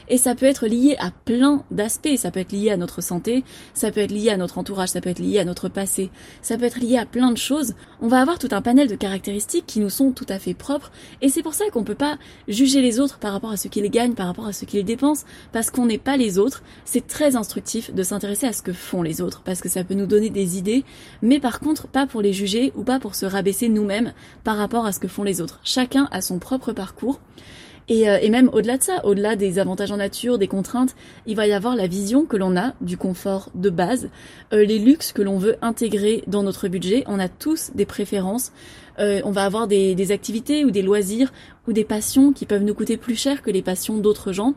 et 0.08 0.18
ça 0.18 0.34
peut 0.34 0.46
être 0.46 0.66
lié 0.66 0.96
à 0.98 1.10
plein 1.10 1.64
d'aspects, 1.70 2.16
ça 2.16 2.30
peut 2.30 2.40
être 2.40 2.52
lié 2.52 2.70
à 2.70 2.76
notre 2.76 3.00
santé, 3.00 3.44
ça 3.74 3.90
peut 3.90 4.00
être 4.00 4.12
lié 4.12 4.30
à 4.30 4.36
notre 4.36 4.58
entourage, 4.58 4.90
ça 4.90 5.00
peut 5.00 5.10
être 5.10 5.18
lié 5.18 5.38
à 5.38 5.44
notre 5.44 5.68
passé, 5.68 6.10
ça 6.42 6.58
peut 6.58 6.64
être 6.64 6.80
lié 6.80 6.98
à 6.98 7.06
plein 7.06 7.30
de 7.30 7.38
choses. 7.38 7.74
On 8.00 8.08
va 8.08 8.20
avoir 8.20 8.38
tout 8.38 8.48
un 8.50 8.62
panel 8.62 8.88
de 8.88 8.94
caractéristiques 8.96 9.66
qui 9.66 9.80
nous 9.80 9.90
sont 9.90 10.12
tout 10.12 10.26
à 10.28 10.38
fait 10.38 10.54
propres, 10.54 10.90
et 11.22 11.28
c'est 11.28 11.42
pour 11.42 11.54
ça 11.54 11.64
qu'on 11.72 11.84
peut 11.84 11.94
pas 11.94 12.18
juger 12.46 12.82
les 12.82 13.00
autres 13.00 13.18
par 13.18 13.32
rapport 13.32 13.50
à 13.50 13.56
ce 13.56 13.68
qu'ils 13.68 13.90
gagnent, 13.90 14.14
par 14.14 14.26
rapport 14.26 14.46
à 14.46 14.52
ce 14.52 14.64
qu'ils 14.64 14.84
dépensent, 14.84 15.24
parce 15.52 15.70
qu'on 15.70 15.86
n'est 15.86 15.98
pas 15.98 16.16
les 16.16 16.38
autres. 16.38 16.62
C'est 16.84 17.06
très 17.06 17.36
instructif 17.36 17.94
de 17.94 18.02
s'intéresser 18.02 18.46
à 18.46 18.52
ce 18.52 18.62
que 18.62 18.72
font 18.72 19.02
les 19.02 19.20
autres, 19.20 19.42
parce 19.42 19.60
que 19.60 19.68
ça 19.68 19.84
peut 19.84 19.94
nous 19.94 20.06
donner 20.06 20.30
des 20.30 20.58
idées, 20.58 20.84
mais 21.22 21.40
par 21.40 21.60
contre 21.60 21.88
pas 21.88 22.06
pour 22.06 22.22
les 22.22 22.32
juger 22.32 22.72
ou 22.76 22.82
pas 22.82 22.98
pour 22.98 23.14
se 23.14 23.26
rabaisser 23.26 23.68
nous-mêmes 23.68 24.12
par 24.44 24.56
rapport 24.56 24.86
à 24.86 24.92
ce 24.92 24.97
que 25.00 25.08
font 25.08 25.22
les 25.22 25.40
autres. 25.40 25.60
Chacun 25.64 26.08
a 26.10 26.20
son 26.20 26.38
propre 26.38 26.72
parcours. 26.72 27.20
Et, 27.88 28.08
euh, 28.08 28.18
et 28.20 28.28
même 28.28 28.50
au-delà 28.52 28.76
de 28.76 28.82
ça, 28.82 29.04
au-delà 29.04 29.34
des 29.34 29.58
avantages 29.58 29.90
en 29.90 29.96
nature, 29.96 30.38
des 30.38 30.48
contraintes, 30.48 30.94
il 31.26 31.36
va 31.36 31.46
y 31.46 31.52
avoir 31.52 31.74
la 31.74 31.86
vision 31.86 32.26
que 32.26 32.36
l'on 32.36 32.56
a 32.56 32.74
du 32.80 32.98
confort 32.98 33.50
de 33.54 33.70
base, 33.70 34.10
euh, 34.52 34.64
les 34.64 34.78
luxes 34.78 35.12
que 35.12 35.22
l'on 35.22 35.38
veut 35.38 35.56
intégrer 35.62 36.22
dans 36.26 36.42
notre 36.42 36.68
budget. 36.68 37.02
On 37.06 37.18
a 37.18 37.28
tous 37.28 37.70
des 37.74 37.86
préférences. 37.86 38.52
Euh, 38.98 39.20
on 39.24 39.30
va 39.30 39.44
avoir 39.44 39.68
des, 39.68 39.94
des 39.94 40.12
activités 40.12 40.64
ou 40.64 40.70
des 40.70 40.82
loisirs 40.82 41.32
ou 41.66 41.72
des 41.72 41.84
passions 41.84 42.32
qui 42.32 42.46
peuvent 42.46 42.64
nous 42.64 42.74
coûter 42.74 42.96
plus 42.96 43.16
cher 43.16 43.42
que 43.42 43.50
les 43.50 43.62
passions 43.62 43.96
d'autres 43.96 44.32
gens 44.32 44.54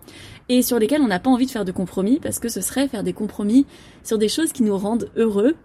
et 0.50 0.62
sur 0.62 0.80
lesquelles 0.80 1.02
on 1.02 1.08
n'a 1.08 1.20
pas 1.20 1.30
envie 1.30 1.46
de 1.46 1.52
faire 1.52 1.66
de 1.66 1.72
compromis 1.72 2.20
parce 2.20 2.40
que 2.40 2.50
ce 2.50 2.60
serait 2.60 2.88
faire 2.88 3.04
des 3.04 3.14
compromis 3.14 3.66
sur 4.04 4.18
des 4.18 4.30
choses 4.30 4.52
qui 4.52 4.64
nous 4.64 4.78
rendent 4.78 5.10
heureux. 5.16 5.56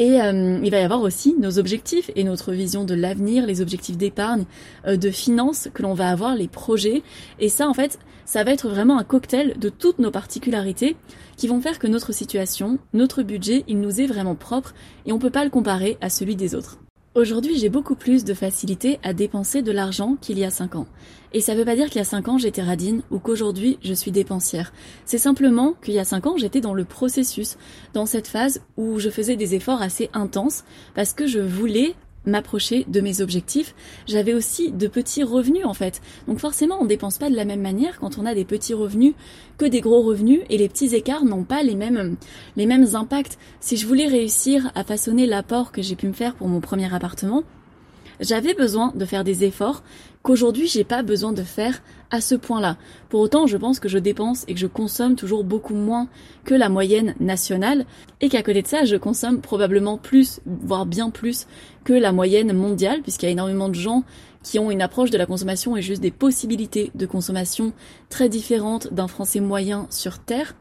Et 0.00 0.18
euh, 0.18 0.58
il 0.64 0.70
va 0.70 0.80
y 0.80 0.82
avoir 0.82 1.02
aussi 1.02 1.34
nos 1.38 1.58
objectifs 1.58 2.10
et 2.16 2.24
notre 2.24 2.52
vision 2.52 2.84
de 2.84 2.94
l'avenir, 2.94 3.44
les 3.44 3.60
objectifs 3.60 3.98
d'épargne, 3.98 4.46
euh, 4.86 4.96
de 4.96 5.10
finances 5.10 5.68
que 5.74 5.82
l'on 5.82 5.92
va 5.92 6.08
avoir, 6.08 6.34
les 6.36 6.48
projets. 6.48 7.02
Et 7.38 7.50
ça, 7.50 7.68
en 7.68 7.74
fait, 7.74 7.98
ça 8.24 8.42
va 8.42 8.52
être 8.52 8.70
vraiment 8.70 8.98
un 8.98 9.04
cocktail 9.04 9.58
de 9.58 9.68
toutes 9.68 9.98
nos 9.98 10.10
particularités 10.10 10.96
qui 11.36 11.48
vont 11.48 11.60
faire 11.60 11.78
que 11.78 11.86
notre 11.86 12.12
situation, 12.12 12.78
notre 12.94 13.22
budget, 13.22 13.62
il 13.68 13.78
nous 13.78 14.00
est 14.00 14.06
vraiment 14.06 14.36
propre 14.36 14.72
et 15.04 15.12
on 15.12 15.18
peut 15.18 15.28
pas 15.28 15.44
le 15.44 15.50
comparer 15.50 15.98
à 16.00 16.08
celui 16.08 16.34
des 16.34 16.54
autres. 16.54 16.78
Aujourd'hui, 17.16 17.58
j'ai 17.58 17.70
beaucoup 17.70 17.96
plus 17.96 18.22
de 18.22 18.34
facilité 18.34 19.00
à 19.02 19.12
dépenser 19.12 19.62
de 19.62 19.72
l'argent 19.72 20.16
qu'il 20.20 20.38
y 20.38 20.44
a 20.44 20.50
5 20.50 20.76
ans. 20.76 20.86
Et 21.32 21.40
ça 21.40 21.56
veut 21.56 21.64
pas 21.64 21.74
dire 21.74 21.86
qu'il 21.86 21.96
y 21.96 22.00
a 22.00 22.04
5 22.04 22.28
ans 22.28 22.38
j'étais 22.38 22.62
radine 22.62 23.02
ou 23.10 23.18
qu'aujourd'hui 23.18 23.80
je 23.82 23.92
suis 23.94 24.12
dépensière. 24.12 24.72
C'est 25.06 25.18
simplement 25.18 25.74
qu'il 25.82 25.94
y 25.94 25.98
a 25.98 26.04
5 26.04 26.26
ans 26.28 26.36
j'étais 26.36 26.60
dans 26.60 26.72
le 26.72 26.84
processus, 26.84 27.56
dans 27.94 28.06
cette 28.06 28.28
phase 28.28 28.62
où 28.76 29.00
je 29.00 29.10
faisais 29.10 29.34
des 29.34 29.56
efforts 29.56 29.82
assez 29.82 30.08
intenses 30.12 30.62
parce 30.94 31.12
que 31.12 31.26
je 31.26 31.40
voulais 31.40 31.96
m'approcher 32.26 32.84
de 32.88 33.00
mes 33.00 33.20
objectifs. 33.20 33.74
J'avais 34.06 34.34
aussi 34.34 34.72
de 34.72 34.86
petits 34.86 35.22
revenus 35.22 35.64
en 35.64 35.74
fait. 35.74 36.00
Donc 36.26 36.38
forcément, 36.38 36.78
on 36.80 36.86
dépense 36.86 37.18
pas 37.18 37.30
de 37.30 37.36
la 37.36 37.44
même 37.44 37.60
manière 37.60 37.98
quand 37.98 38.18
on 38.18 38.26
a 38.26 38.34
des 38.34 38.44
petits 38.44 38.74
revenus 38.74 39.14
que 39.58 39.64
des 39.64 39.80
gros 39.80 40.02
revenus 40.02 40.40
et 40.50 40.58
les 40.58 40.68
petits 40.68 40.94
écarts 40.94 41.24
n'ont 41.24 41.44
pas 41.44 41.62
les 41.62 41.74
mêmes 41.74 42.16
les 42.56 42.66
mêmes 42.66 42.94
impacts. 42.94 43.38
Si 43.60 43.76
je 43.76 43.86
voulais 43.86 44.06
réussir 44.06 44.70
à 44.74 44.84
façonner 44.84 45.26
l'apport 45.26 45.72
que 45.72 45.82
j'ai 45.82 45.96
pu 45.96 46.06
me 46.06 46.12
faire 46.12 46.34
pour 46.34 46.48
mon 46.48 46.60
premier 46.60 46.92
appartement, 46.92 47.44
j'avais 48.20 48.54
besoin 48.54 48.92
de 48.94 49.04
faire 49.04 49.24
des 49.24 49.44
efforts 49.44 49.82
qu'aujourd'hui 50.22 50.66
j'ai 50.66 50.84
pas 50.84 51.02
besoin 51.02 51.32
de 51.32 51.42
faire 51.42 51.82
à 52.10 52.20
ce 52.20 52.34
point-là. 52.34 52.76
Pour 53.08 53.20
autant, 53.20 53.46
je 53.46 53.56
pense 53.56 53.78
que 53.78 53.88
je 53.88 53.98
dépense 53.98 54.44
et 54.48 54.54
que 54.54 54.60
je 54.60 54.66
consomme 54.66 55.14
toujours 55.14 55.44
beaucoup 55.44 55.74
moins 55.74 56.08
que 56.44 56.54
la 56.54 56.68
moyenne 56.68 57.14
nationale 57.20 57.86
et 58.20 58.28
qu'à 58.28 58.42
côté 58.42 58.62
de 58.62 58.66
ça, 58.66 58.84
je 58.84 58.96
consomme 58.96 59.40
probablement 59.40 59.96
plus, 59.96 60.40
voire 60.44 60.86
bien 60.86 61.10
plus 61.10 61.46
que 61.84 61.92
la 61.92 62.12
moyenne 62.12 62.52
mondiale 62.52 63.02
puisqu'il 63.02 63.26
y 63.26 63.28
a 63.28 63.32
énormément 63.32 63.68
de 63.68 63.74
gens 63.74 64.02
qui 64.42 64.58
ont 64.58 64.70
une 64.70 64.82
approche 64.82 65.10
de 65.10 65.18
la 65.18 65.26
consommation 65.26 65.76
et 65.76 65.82
juste 65.82 66.02
des 66.02 66.10
possibilités 66.10 66.90
de 66.94 67.06
consommation 67.06 67.72
très 68.08 68.28
différentes 68.28 68.92
d'un 68.92 69.08
français 69.08 69.40
moyen 69.40 69.86
sur 69.90 70.18
Terre. 70.18 70.54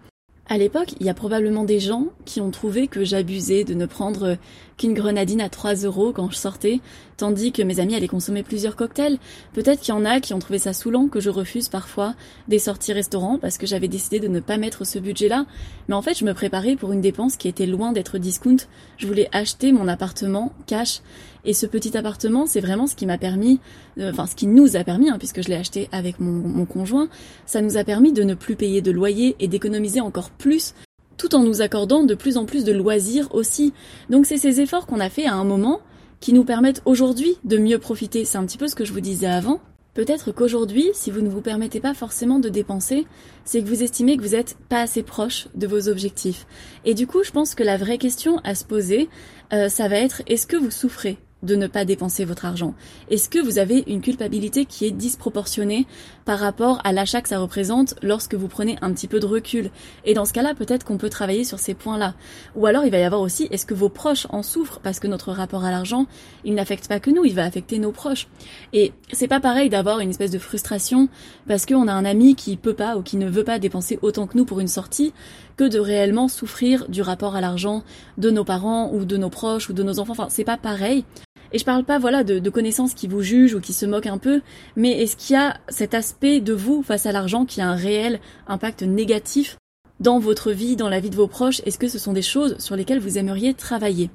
À 0.52 0.58
l'époque, 0.58 0.96
il 1.00 1.06
y 1.06 1.10
a 1.10 1.14
probablement 1.14 1.64
des 1.64 1.80
gens 1.80 2.08
qui 2.26 2.42
ont 2.42 2.50
trouvé 2.50 2.88
que 2.88 3.04
j'abusais 3.04 3.64
de 3.64 3.76
ne 3.76 3.86
prendre 3.86 4.38
qu'une 4.80 4.96
grenadine 4.96 5.42
à 5.42 5.50
3 5.50 5.76
euros 5.84 6.12
quand 6.14 6.32
je 6.32 6.38
sortais, 6.38 6.80
tandis 7.18 7.52
que 7.52 7.62
mes 7.62 7.80
amis 7.80 7.96
allaient 7.96 8.08
consommer 8.08 8.42
plusieurs 8.42 8.76
cocktails. 8.76 9.20
Peut-être 9.54 9.82
qu'il 9.82 9.94
y 9.94 9.98
en 9.98 10.06
a 10.06 10.20
qui 10.22 10.34
ont 10.34 10.40
trouvé 10.40 10.58
ça 10.58 10.74
saoulant 10.74 11.08
que 11.08 11.20
je 11.20 11.30
refuse 11.30 11.70
parfois 11.70 12.16
des 12.48 12.60
sorties 12.60 12.94
restaurants 12.94 13.38
parce 13.38 13.58
que 13.58 13.68
j'avais 13.68 13.90
décidé 13.90 14.20
de 14.20 14.28
ne 14.28 14.40
pas 14.40 14.58
mettre 14.58 14.86
ce 14.86 14.98
budget-là. 14.98 15.46
Mais 15.88 15.96
en 15.96 16.02
fait, 16.02 16.18
je 16.18 16.26
me 16.26 16.34
préparais 16.34 16.78
pour 16.78 16.94
une 16.94 17.02
dépense 17.02 17.36
qui 17.36 17.48
était 17.48 17.66
loin 17.66 17.92
d'être 17.92 18.18
discount. 18.18 18.58
Je 18.98 19.06
voulais 19.06 19.30
acheter 19.34 19.72
mon 19.72 19.88
appartement 19.88 20.54
cash. 20.66 21.02
Et 21.46 21.54
ce 21.54 21.66
petit 21.66 21.98
appartement, 21.98 22.48
c'est 22.48 22.62
vraiment 22.62 22.88
ce 22.88 22.96
qui 22.96 23.06
m'a 23.06 23.18
permis, 23.18 23.60
euh, 23.98 24.12
enfin 24.12 24.28
ce 24.28 24.36
qui 24.36 24.48
nous 24.48 24.76
a 24.76 24.84
permis, 24.84 25.10
hein, 25.10 25.18
puisque 25.18 25.42
je 25.42 25.50
l'ai 25.50 25.56
acheté 25.56 25.88
avec 25.92 26.20
mon, 26.20 26.32
mon 26.32 26.66
conjoint, 26.66 27.08
ça 27.46 27.62
nous 27.62 27.78
a 27.78 27.84
permis 27.84 28.12
de 28.12 28.24
ne 28.24 28.34
plus 28.34 28.56
payer 28.56 28.82
de 28.82 28.92
loyer 28.92 29.36
et 29.40 29.48
d'économiser 29.48 30.02
encore 30.02 30.32
plus 30.32 30.74
tout 31.20 31.36
en 31.36 31.44
nous 31.44 31.62
accordant 31.62 32.04
de 32.04 32.16
plus 32.16 32.38
en 32.38 32.46
plus 32.46 32.64
de 32.64 32.72
loisirs 32.72 33.28
aussi. 33.36 33.74
Donc 34.10 34.26
c'est 34.26 34.38
ces 34.38 34.62
efforts 34.62 34.88
qu'on 34.88 35.00
a 35.00 35.10
fait 35.10 35.28
à 35.28 35.36
un 35.36 35.44
moment 35.44 35.82
qui 36.20 36.34
nous 36.34 36.46
permettent 36.46 36.82
aujourd'hui 36.86 37.38
de 37.44 37.58
mieux 37.58 37.78
profiter. 37.78 38.26
C'est 38.26 38.38
un 38.38 38.46
petit 38.46 38.58
peu 38.58 38.68
ce 38.68 38.76
que 38.76 38.86
je 38.86 38.94
vous 38.94 39.02
disais 39.02 39.28
avant. 39.28 39.60
Peut-être 39.94 40.32
qu'aujourd'hui, 40.32 40.88
si 40.94 41.12
vous 41.12 41.22
ne 41.22 41.30
vous 41.30 41.42
permettez 41.42 41.80
pas 41.80 41.94
forcément 41.94 42.40
de 42.40 42.48
dépenser, 42.48 43.06
c'est 43.44 43.62
que 43.62 43.68
vous 43.68 43.84
estimez 43.84 44.16
que 44.16 44.24
vous 44.24 44.30
n'êtes 44.30 44.56
pas 44.70 44.82
assez 44.82 45.04
proche 45.04 45.48
de 45.56 45.68
vos 45.68 45.90
objectifs. 45.90 46.46
Et 46.86 46.94
du 46.94 47.06
coup, 47.06 47.24
je 47.24 47.32
pense 47.32 47.54
que 47.54 47.64
la 47.64 47.76
vraie 47.76 47.98
question 47.98 48.40
à 48.44 48.56
se 48.56 48.64
poser, 48.64 49.10
euh, 49.52 49.68
ça 49.68 49.88
va 49.88 49.98
être 49.98 50.22
est-ce 50.28 50.48
que 50.48 50.56
vous 50.56 50.72
souffrez? 50.72 51.18
De 51.44 51.56
ne 51.56 51.68
pas 51.68 51.86
dépenser 51.86 52.26
votre 52.26 52.46
argent 52.46 52.74
Est-ce 53.10 53.30
que 53.30 53.40
vous 53.40 53.60
avez 53.60 53.84
une 53.88 54.02
culpabilité 54.02 54.66
qui 54.66 54.86
est 54.86 54.92
disproportionnée 54.92 55.88
par 56.26 56.40
rapport 56.40 56.82
à 56.84 56.92
l'achat 56.92 57.22
que 57.22 57.30
ça 57.30 57.40
représente 57.40 57.96
lorsque 58.02 58.36
vous 58.36 58.48
prenez 58.48 58.78
un 58.82 58.92
petit 58.94 59.08
peu 59.08 59.20
de 59.20 59.26
recul? 59.26 59.72
Et 60.06 60.14
dans 60.14 60.26
ce 60.26 60.34
cas-là, 60.34 60.54
peut-être 60.54 60.86
qu'on 60.86 60.98
peut 60.98 61.10
travailler 61.10 61.44
sur 61.44 61.60
ces 61.60 61.74
points-là. 61.74 62.14
Ou 62.56 62.66
alors 62.66 62.84
il 62.86 62.92
va 62.92 62.98
y 62.98 63.04
avoir 63.04 63.22
aussi, 63.22 63.48
est-ce 63.52 63.66
que 63.66 63.74
vos 63.74 63.90
proches 63.90 64.28
en 64.30 64.44
souffrent 64.44 64.80
Parce 64.80 65.00
que 65.00 65.08
notre 65.08 65.32
rapport 65.32 65.64
à 65.64 65.72
l'argent, 65.72 66.08
il 66.44 66.56
n'affecte 66.56 66.88
pas 66.88 67.00
que 67.00 67.10
nous, 67.10 67.26
il 67.26 67.36
va 67.36 67.44
affecter 67.44 67.80
nos 67.80 67.92
proches? 67.92 68.28
Et 68.74 68.92
c'est 69.12 69.28
pas 69.28 69.40
pareil 69.40 69.70
d'avoir 69.70 70.00
une 70.00 70.10
espèce 70.10 70.32
de 70.32 70.40
frustration 70.40 71.10
parce 71.48 71.66
qu'on 71.66 71.88
a 71.88 71.94
un 71.94 72.06
ami 72.06 72.36
qui 72.36 72.58
peut 72.58 72.74
pas 72.74 72.98
ou 72.98 73.02
qui 73.02 73.18
ne 73.18 73.30
veut 73.30 73.44
pas 73.44 73.60
dépenser 73.60 74.00
autant 74.02 74.28
que 74.28 74.38
nous 74.38 74.46
pour 74.46 74.60
une 74.60 74.68
sortie 74.68 75.14
que 75.60 75.66
de 75.66 75.80
réellement 75.80 76.30
souffrir 76.30 76.88
du 76.88 77.02
rapport 77.02 77.36
à 77.36 77.42
l'argent 77.42 77.84
de 78.18 78.30
nos 78.32 78.46
parents 78.46 78.92
ou 78.94 79.04
de 79.04 79.18
nos 79.18 79.30
proches 79.30 79.70
ou 79.70 79.74
de 79.74 79.84
nos 79.84 80.00
enfants. 80.00 80.14
Enfin, 80.14 80.28
c'est 80.30 80.46
pas 80.46 80.56
pareil. 80.56 81.04
Et 81.52 81.60
je 81.60 81.66
parle 81.66 81.84
pas, 81.84 82.00
voilà, 82.00 82.24
de, 82.24 82.50
connaissances 82.50 82.94
qui 82.94 83.08
vous 83.08 83.22
jugent 83.22 83.56
ou 83.56 83.62
qui 83.62 83.74
se 83.74 83.86
moquent 83.86 84.08
un 84.08 84.18
peu, 84.18 84.42
mais 84.76 85.02
est-ce 85.02 85.16
qu'il 85.16 85.36
y 85.36 85.40
a 85.40 85.58
cet 85.70 85.94
aspect 85.94 86.42
de 86.42 86.54
vous 86.54 86.84
face 86.84 87.06
à 87.06 87.12
l'argent 87.12 87.46
qui 87.46 87.62
a 87.62 87.68
un 87.68 87.76
réel 87.76 88.20
impact 88.48 88.84
négatif 88.84 89.58
dans 90.00 90.20
votre 90.20 90.52
vie, 90.52 90.76
dans 90.76 90.90
la 90.90 91.00
vie 91.00 91.10
de 91.10 91.16
vos 91.16 91.28
proches 91.28 91.62
Est-ce 91.66 91.78
que 91.78 91.88
ce 91.88 92.00
sont 92.00 92.14
des 92.14 92.22
choses 92.22 92.58
sur 92.60 92.76
lesquelles 92.76 93.00
vous 93.00 93.18
aimeriez 93.18 93.54
travailler? 93.54 94.10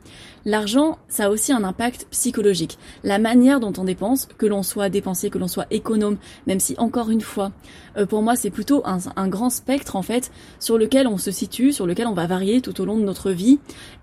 L'argent, 0.47 0.99
ça 1.09 1.27
a 1.27 1.31
aussi 1.31 1.53
un 1.53 1.65
impact 1.65 2.07
psychologique. 2.11 2.79
La 3.03 3.19
manière 3.19 3.61
dont 3.61 3.73
on 3.79 3.85
dépense, 3.85 4.29
que 4.39 4.47
l'on 4.47 4.63
soit 4.63 4.89
dépensé, 4.89 5.31
que 5.31 5.39
l'on 5.39 5.49
soit 5.49 5.67
économe, 5.71 6.19
même 6.47 6.61
si 6.61 6.75
encore 6.79 7.11
une 7.11 7.21
fois, 7.21 7.53
euh, 7.97 8.07
pour 8.07 8.23
moi 8.23 8.37
c'est 8.37 8.51
plutôt 8.51 8.83
un, 8.85 8.99
un, 9.17 9.29
grand 9.29 9.51
spectre 9.51 9.97
en 9.97 10.03
fait 10.03 10.31
sur 10.61 10.79
lequel 10.79 11.07
on 11.07 11.19
se 11.19 11.31
situe, 11.31 11.73
sur 11.73 11.87
lequel 11.87 12.07
on 12.07 12.15
va 12.15 12.27
varier 12.27 12.61
tout 12.61 12.79
au 12.81 12.85
long 12.85 12.99
de 12.99 13.05
notre 13.05 13.31
vie 13.31 13.59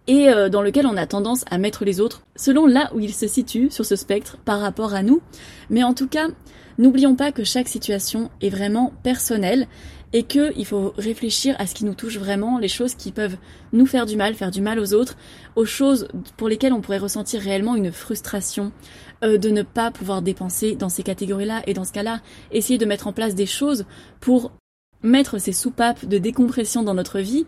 et 0.07 0.29
euh, 0.29 0.49
dans 0.49 0.61
lequel 0.61 0.87
on 0.87 0.97
a 0.97 1.05
tendance 1.05 1.45
à 1.49 1.57
mettre 1.57 1.85
les 1.85 1.99
autres 1.99 2.23
selon 2.35 2.65
là 2.65 2.91
où 2.93 2.99
ils 2.99 3.13
se 3.13 3.27
situent 3.27 3.69
sur 3.69 3.85
ce 3.85 3.95
spectre 3.95 4.37
par 4.43 4.59
rapport 4.59 4.93
à 4.93 5.03
nous. 5.03 5.21
Mais 5.69 5.83
en 5.83 5.93
tout 5.93 6.07
cas, 6.07 6.27
n'oublions 6.81 7.15
pas 7.15 7.31
que 7.31 7.43
chaque 7.43 7.69
situation 7.69 8.29
est 8.41 8.49
vraiment 8.49 8.91
personnelle 9.03 9.67
et 10.13 10.23
qu'il 10.23 10.65
faut 10.65 10.93
réfléchir 10.97 11.55
à 11.57 11.67
ce 11.67 11.73
qui 11.73 11.85
nous 11.85 11.93
touche 11.93 12.17
vraiment, 12.17 12.57
les 12.57 12.67
choses 12.67 12.95
qui 12.95 13.11
peuvent 13.11 13.37
nous 13.71 13.85
faire 13.85 14.05
du 14.05 14.17
mal, 14.17 14.33
faire 14.33 14.51
du 14.51 14.61
mal 14.61 14.79
aux 14.79 14.93
autres, 14.93 15.15
aux 15.55 15.63
choses 15.63 16.07
pour 16.35 16.49
lesquelles 16.49 16.73
on 16.73 16.81
pourrait 16.81 16.97
ressentir 16.97 17.39
réellement 17.39 17.75
une 17.75 17.93
frustration 17.93 18.73
euh, 19.23 19.37
de 19.37 19.49
ne 19.49 19.61
pas 19.61 19.91
pouvoir 19.91 20.21
dépenser 20.21 20.75
dans 20.75 20.89
ces 20.89 21.03
catégories-là. 21.03 21.61
Et 21.65 21.73
dans 21.73 21.85
ce 21.85 21.93
cas-là, 21.93 22.19
essayer 22.51 22.77
de 22.77 22.85
mettre 22.85 23.07
en 23.07 23.13
place 23.13 23.35
des 23.35 23.45
choses 23.45 23.85
pour 24.19 24.51
mettre 25.03 25.39
ces 25.39 25.53
soupapes 25.53 26.05
de 26.05 26.17
décompression 26.17 26.83
dans 26.83 26.93
notre 26.93 27.19
vie. 27.19 27.45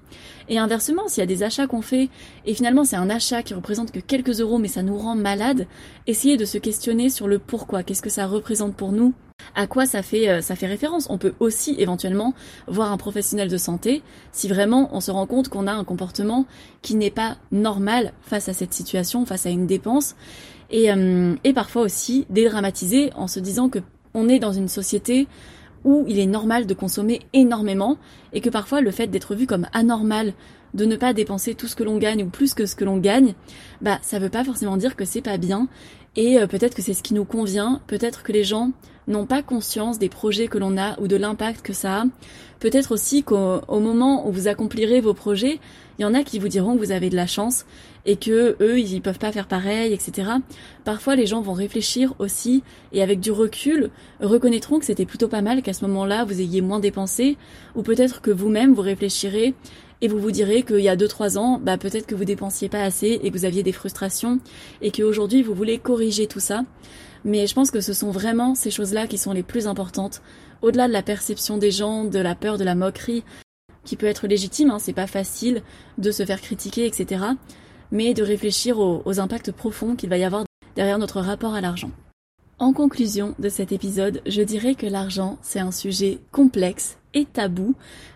Et 0.49 0.57
inversement, 0.57 1.07
s'il 1.07 1.21
y 1.21 1.23
a 1.23 1.27
des 1.27 1.43
achats 1.43 1.67
qu'on 1.67 1.81
fait, 1.81 2.09
et 2.45 2.53
finalement 2.53 2.83
c'est 2.83 2.95
un 2.95 3.09
achat 3.09 3.43
qui 3.43 3.53
représente 3.53 3.91
que 3.91 3.99
quelques 3.99 4.41
euros 4.41 4.57
mais 4.57 4.67
ça 4.67 4.83
nous 4.83 4.97
rend 4.97 5.15
malade, 5.15 5.67
essayez 6.07 6.37
de 6.37 6.45
se 6.45 6.57
questionner 6.57 7.09
sur 7.09 7.27
le 7.27 7.39
pourquoi, 7.39 7.83
qu'est-ce 7.83 8.01
que 8.01 8.09
ça 8.09 8.27
représente 8.27 8.75
pour 8.75 8.91
nous, 8.91 9.13
à 9.55 9.67
quoi 9.67 9.85
ça 9.85 10.01
fait, 10.01 10.29
euh, 10.29 10.41
ça 10.41 10.55
fait 10.55 10.67
référence? 10.67 11.07
On 11.09 11.17
peut 11.17 11.33
aussi 11.39 11.75
éventuellement 11.77 12.33
voir 12.67 12.91
un 12.91 12.97
professionnel 12.97 13.49
de 13.49 13.57
santé 13.57 14.01
si 14.31 14.47
vraiment 14.47 14.89
on 14.93 15.01
se 15.01 15.11
rend 15.11 15.27
compte 15.27 15.49
qu'on 15.49 15.67
a 15.67 15.73
un 15.73 15.83
comportement 15.83 16.45
qui 16.81 16.95
n'est 16.95 17.11
pas 17.11 17.37
normal 17.51 18.13
face 18.21 18.49
à 18.49 18.53
cette 18.53 18.73
situation, 18.73 19.25
face 19.25 19.45
à 19.45 19.49
une 19.49 19.67
dépense. 19.67 20.15
Et, 20.69 20.91
euh, 20.91 21.35
et 21.43 21.53
parfois 21.53 21.83
aussi 21.83 22.25
dédramatiser 22.29 23.11
en 23.15 23.27
se 23.27 23.39
disant 23.39 23.69
que 23.69 23.79
on 24.15 24.29
est 24.29 24.39
dans 24.39 24.53
une 24.53 24.67
société 24.67 25.27
où 25.83 26.05
il 26.07 26.19
est 26.19 26.25
normal 26.25 26.65
de 26.65 26.73
consommer 26.73 27.21
énormément 27.33 27.97
et 28.31 28.41
que 28.41 28.49
parfois 28.49 28.81
le 28.81 28.91
fait 28.91 29.07
d'être 29.07 29.35
vu 29.35 29.47
comme 29.47 29.67
anormal, 29.73 30.33
de 30.73 30.85
ne 30.85 30.95
pas 30.95 31.13
dépenser 31.13 31.53
tout 31.55 31.67
ce 31.67 31.75
que 31.75 31.83
l'on 31.83 31.97
gagne 31.97 32.23
ou 32.23 32.29
plus 32.29 32.53
que 32.53 32.65
ce 32.65 32.75
que 32.75 32.83
l'on 32.83 32.97
gagne, 32.97 33.33
bah 33.81 33.99
ça 34.01 34.19
veut 34.19 34.29
pas 34.29 34.43
forcément 34.43 34.77
dire 34.77 34.95
que 34.95 35.05
c'est 35.05 35.21
pas 35.21 35.37
bien 35.37 35.67
et 36.15 36.39
euh, 36.39 36.47
peut-être 36.47 36.75
que 36.75 36.81
c'est 36.81 36.93
ce 36.93 37.03
qui 37.03 37.13
nous 37.13 37.25
convient, 37.25 37.81
peut-être 37.87 38.23
que 38.23 38.31
les 38.31 38.43
gens 38.43 38.71
n'ont 39.07 39.25
pas 39.25 39.41
conscience 39.41 39.99
des 39.99 40.09
projets 40.09 40.47
que 40.47 40.57
l'on 40.57 40.77
a 40.77 40.99
ou 40.99 41.07
de 41.07 41.15
l'impact 41.15 41.61
que 41.61 41.73
ça 41.73 42.01
a. 42.01 42.05
Peut-être 42.59 42.93
aussi 42.93 43.23
qu'au 43.23 43.59
moment 43.69 44.25
où 44.27 44.31
vous 44.31 44.47
accomplirez 44.47 45.01
vos 45.01 45.13
projets, 45.13 45.59
il 45.99 46.03
y 46.03 46.05
en 46.05 46.13
a 46.13 46.23
qui 46.23 46.39
vous 46.39 46.47
diront 46.47 46.75
que 46.75 46.79
vous 46.79 46.91
avez 46.91 47.09
de 47.09 47.15
la 47.15 47.27
chance 47.27 47.65
et 48.05 48.15
que 48.15 48.55
eux 48.61 48.79
ils 48.79 49.01
peuvent 49.01 49.19
pas 49.19 49.31
faire 49.31 49.47
pareil, 49.47 49.93
etc. 49.93 50.29
Parfois 50.85 51.15
les 51.15 51.25
gens 51.25 51.41
vont 51.41 51.53
réfléchir 51.53 52.13
aussi 52.19 52.63
et 52.93 53.03
avec 53.03 53.19
du 53.19 53.31
recul 53.31 53.89
reconnaîtront 54.21 54.79
que 54.79 54.85
c'était 54.85 55.05
plutôt 55.05 55.27
pas 55.27 55.41
mal 55.41 55.61
qu'à 55.61 55.73
ce 55.73 55.85
moment-là 55.85 56.23
vous 56.23 56.39
ayez 56.39 56.61
moins 56.61 56.79
dépensé 56.79 57.37
ou 57.75 57.81
peut-être 57.81 58.21
que 58.21 58.31
vous-même 58.31 58.73
vous 58.73 58.81
réfléchirez 58.81 59.53
et 60.03 60.09
vous 60.09 60.19
vous 60.19 60.31
direz 60.31 60.63
qu'il 60.63 60.81
y 60.81 60.89
a 60.89 60.97
2-3 60.97 61.37
ans, 61.37 61.61
bah 61.63 61.77
peut-être 61.77 62.05
que 62.05 62.13
vous 62.13 62.25
dépensiez 62.25 62.67
pas 62.67 62.83
assez 62.83 63.21
et 63.23 63.31
que 63.31 63.37
vous 63.37 63.45
aviez 63.45 63.63
des 63.63 63.71
frustrations 63.71 64.41
et 64.81 64.91
qu'aujourd'hui 64.91 65.41
vous 65.41 65.53
voulez 65.53 65.79
corriger 65.79 66.27
tout 66.27 66.41
ça. 66.41 66.65
Mais 67.23 67.47
je 67.47 67.53
pense 67.53 67.71
que 67.71 67.79
ce 67.79 67.93
sont 67.93 68.11
vraiment 68.11 68.53
ces 68.53 68.69
choses-là 68.69 69.07
qui 69.07 69.17
sont 69.17 69.31
les 69.31 69.43
plus 69.43 69.65
importantes, 69.65 70.21
au-delà 70.61 70.89
de 70.89 70.93
la 70.93 71.03
perception 71.03 71.57
des 71.57 71.71
gens, 71.71 72.03
de 72.03 72.19
la 72.19 72.35
peur, 72.35 72.57
de 72.57 72.65
la 72.65 72.75
moquerie, 72.75 73.23
qui 73.85 73.95
peut 73.95 74.05
être 74.05 74.27
légitime, 74.27 74.71
hein, 74.71 74.77
c'est 74.77 74.91
pas 74.91 75.07
facile 75.07 75.61
de 75.97 76.11
se 76.11 76.25
faire 76.25 76.41
critiquer, 76.41 76.85
etc. 76.85 77.23
Mais 77.91 78.13
de 78.13 78.23
réfléchir 78.23 78.79
aux, 78.79 79.19
impacts 79.21 79.53
profonds 79.53 79.95
qu'il 79.95 80.09
va 80.09 80.17
y 80.17 80.25
avoir 80.25 80.43
derrière 80.75 80.99
notre 80.99 81.21
rapport 81.21 81.53
à 81.53 81.61
l'argent. 81.61 81.91
En 82.59 82.73
conclusion 82.73 83.35
de 83.39 83.47
cet 83.47 83.71
épisode, 83.71 84.21
je 84.25 84.41
dirais 84.41 84.75
que 84.75 84.85
l'argent, 84.85 85.37
c'est 85.41 85.59
un 85.59 85.71
sujet 85.71 86.19
complexe 86.33 86.97
et 87.13 87.25
tabou. 87.25 87.75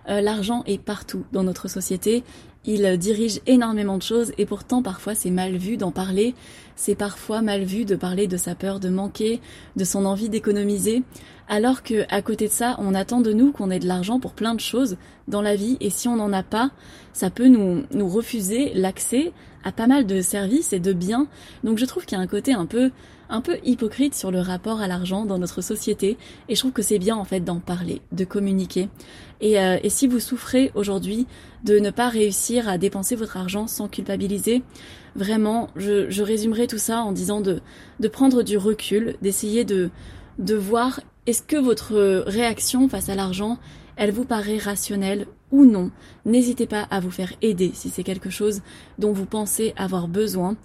Euh, 0.09 0.21
l'argent 0.21 0.63
est 0.65 0.81
partout 0.81 1.23
dans 1.31 1.43
notre 1.43 1.67
société. 1.67 2.23
Il 2.65 2.97
dirige 2.97 3.39
énormément 3.45 3.97
de 3.97 4.03
choses 4.03 4.33
et 4.37 4.45
pourtant 4.45 4.81
parfois 4.81 5.15
c'est 5.15 5.31
mal 5.31 5.55
vu 5.55 5.77
d'en 5.77 5.91
parler. 5.91 6.35
C'est 6.75 6.95
parfois 6.95 7.41
mal 7.41 7.63
vu 7.63 7.85
de 7.85 7.95
parler 7.95 8.27
de 8.27 8.35
sa 8.35 8.55
peur 8.55 8.79
de 8.79 8.89
manquer, 8.89 9.39
de 9.77 9.83
son 9.85 10.05
envie 10.05 10.29
d'économiser 10.29 11.03
alors 11.49 11.81
que 11.81 12.05
à 12.09 12.21
côté 12.21 12.47
de 12.47 12.51
ça, 12.51 12.75
on 12.79 12.93
attend 12.93 13.21
de 13.21 13.31
nous 13.31 13.51
qu'on 13.51 13.71
ait 13.71 13.79
de 13.79 13.87
l'argent 13.87 14.19
pour 14.19 14.33
plein 14.33 14.53
de 14.53 14.59
choses 14.59 14.97
dans 15.27 15.41
la 15.41 15.55
vie 15.55 15.77
et 15.79 15.89
si 15.89 16.07
on 16.07 16.17
n'en 16.17 16.33
a 16.33 16.43
pas, 16.43 16.71
ça 17.13 17.29
peut 17.29 17.47
nous, 17.47 17.83
nous 17.91 18.07
refuser 18.07 18.73
l'accès 18.73 19.31
à 19.63 19.71
pas 19.71 19.87
mal 19.87 20.05
de 20.05 20.21
services 20.21 20.73
et 20.73 20.79
de 20.79 20.93
biens. 20.93 21.27
Donc 21.63 21.77
je 21.77 21.85
trouve 21.85 22.05
qu'il 22.05 22.17
y 22.17 22.21
a 22.21 22.23
un 22.23 22.27
côté 22.27 22.53
un 22.53 22.65
peu 22.65 22.91
un 23.29 23.41
peu 23.41 23.57
hypocrite 23.63 24.15
sur 24.15 24.31
le 24.31 24.39
rapport 24.39 24.79
à 24.81 24.87
l'argent 24.87 25.25
dans 25.25 25.37
notre 25.37 25.61
société 25.61 26.17
et 26.49 26.55
je 26.55 26.59
trouve 26.59 26.71
que 26.71 26.81
c'est 26.81 26.99
bien 26.99 27.15
en 27.15 27.25
fait 27.25 27.41
d'en 27.41 27.59
parler, 27.59 28.01
de 28.11 28.25
communiquer. 28.25 28.89
Et, 29.41 29.59
euh, 29.59 29.77
et 29.83 29.89
si 29.89 30.07
vous 30.07 30.19
souffrez 30.19 30.71
aujourd'hui 30.75 31.27
de 31.63 31.79
ne 31.79 31.91
pas 31.91 32.09
réussir 32.09 32.67
à 32.69 32.77
dépenser 32.77 33.15
votre 33.15 33.37
argent 33.37 33.67
sans 33.67 33.87
culpabiliser, 33.87 34.63
vraiment, 35.15 35.69
je, 35.75 36.09
je 36.09 36.23
résumerai 36.23 36.67
tout 36.67 36.77
ça 36.77 37.01
en 37.01 37.11
disant 37.11 37.41
de, 37.41 37.61
de 37.99 38.07
prendre 38.07 38.43
du 38.43 38.57
recul, 38.57 39.15
d'essayer 39.21 39.65
de, 39.65 39.89
de 40.39 40.55
voir 40.55 41.01
est-ce 41.25 41.41
que 41.41 41.57
votre 41.57 42.23
réaction 42.27 42.87
face 42.87 43.09
à 43.09 43.15
l'argent, 43.15 43.57
elle 43.97 44.11
vous 44.11 44.25
paraît 44.25 44.57
rationnelle 44.57 45.27
ou 45.51 45.65
non 45.65 45.91
N'hésitez 46.25 46.67
pas 46.67 46.87
à 46.89 46.99
vous 46.99 47.11
faire 47.11 47.33
aider 47.41 47.71
si 47.73 47.89
c'est 47.89 48.03
quelque 48.03 48.29
chose 48.29 48.61
dont 48.97 49.11
vous 49.11 49.25
pensez 49.25 49.73
avoir 49.75 50.07
besoin. 50.07 50.55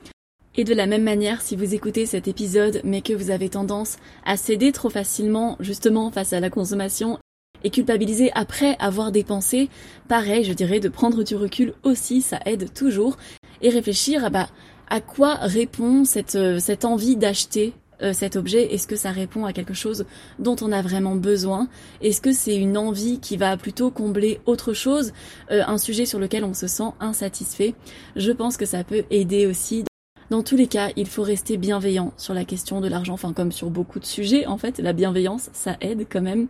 Et 0.55 0.65
de 0.65 0.75
la 0.75 0.87
même 0.87 1.03
manière, 1.03 1.41
si 1.41 1.57
vous 1.57 1.75
écoutez 1.75 2.05
cet 2.05 2.29
épisode 2.29 2.83
mais 2.85 3.01
que 3.01 3.15
vous 3.15 3.31
avez 3.31 3.49
tendance 3.49 3.97
à 4.25 4.37
céder 4.37 4.71
trop 4.71 4.91
facilement 4.91 5.57
justement 5.61 6.11
face 6.11 6.35
à 6.35 6.41
la 6.41 6.51
consommation 6.51 7.19
et 7.65 7.71
culpabiliser 7.71 8.31
après 8.35 8.77
avoir 8.79 9.13
dépensé, 9.13 9.71
pareil, 10.09 10.45
je 10.45 10.53
dirais 10.53 10.81
de 10.81 10.91
prendre 10.91 11.23
du 11.23 11.37
recul 11.37 11.73
aussi, 11.85 12.21
ça 12.21 12.41
aide 12.45 12.73
toujours, 12.75 13.17
et 13.63 13.71
réfléchir 13.71 14.25
à, 14.25 14.31
bah, 14.31 14.49
à 14.91 15.01
quoi 15.01 15.37
répond 15.37 16.05
cette, 16.05 16.35
euh, 16.35 16.59
envie 16.83 17.17
d'acheter 17.17 17.73
euh, 18.03 18.13
cet 18.13 18.37
objet? 18.37 18.75
Est-ce 18.75 18.89
que 18.89 18.97
ça 18.97 19.11
répond 19.11 19.47
à 19.47 19.53
quelque 19.55 19.75
chose 19.75 20.05
dont 20.39 20.57
on 20.61 20.73
a 20.73 20.83
vraiment 20.83 21.15
besoin? 21.15 21.69
Est-ce 22.03 22.21
que 22.21 22.33
c'est 22.33 22.57
une 22.57 22.77
envie 22.77 23.21
qui 23.21 23.39
va 23.39 23.57
plutôt 23.57 23.91
combler 23.91 24.41
autre 24.45 24.75
chose, 24.75 25.13
euh, 25.51 25.63
un 25.67 25.79
sujet 25.79 26.05
sur 26.05 26.19
lequel 26.19 26.45
on 26.45 26.53
se 26.53 26.67
sent 26.67 26.91
insatisfait. 27.01 27.75
Je 28.17 28.33
pense 28.33 28.59
que 28.59 28.67
ça 28.67 28.85
peut 28.85 29.05
aider 29.11 29.47
aussi. 29.47 29.85
Dans 30.33 30.43
tous 30.43 30.57
les 30.57 30.67
cas, 30.67 30.89
il 30.97 31.07
faut 31.07 31.23
rester 31.23 31.59
bienveillant 31.59 32.15
sur 32.17 32.33
la 32.33 32.47
question 32.47 32.81
de 32.81 32.89
l'argent, 32.89 33.13
enfin 33.13 33.35
comme 33.35 33.53
sur 33.53 33.69
beaucoup 33.69 34.01
de 34.01 34.07
sujets, 34.07 34.47
en 34.47 34.57
fait, 34.57 34.79
la 34.79 34.95
bienveillance, 34.95 35.51
ça 35.53 35.77
aide 35.83 36.07
quand 36.11 36.23
même. 36.23 36.49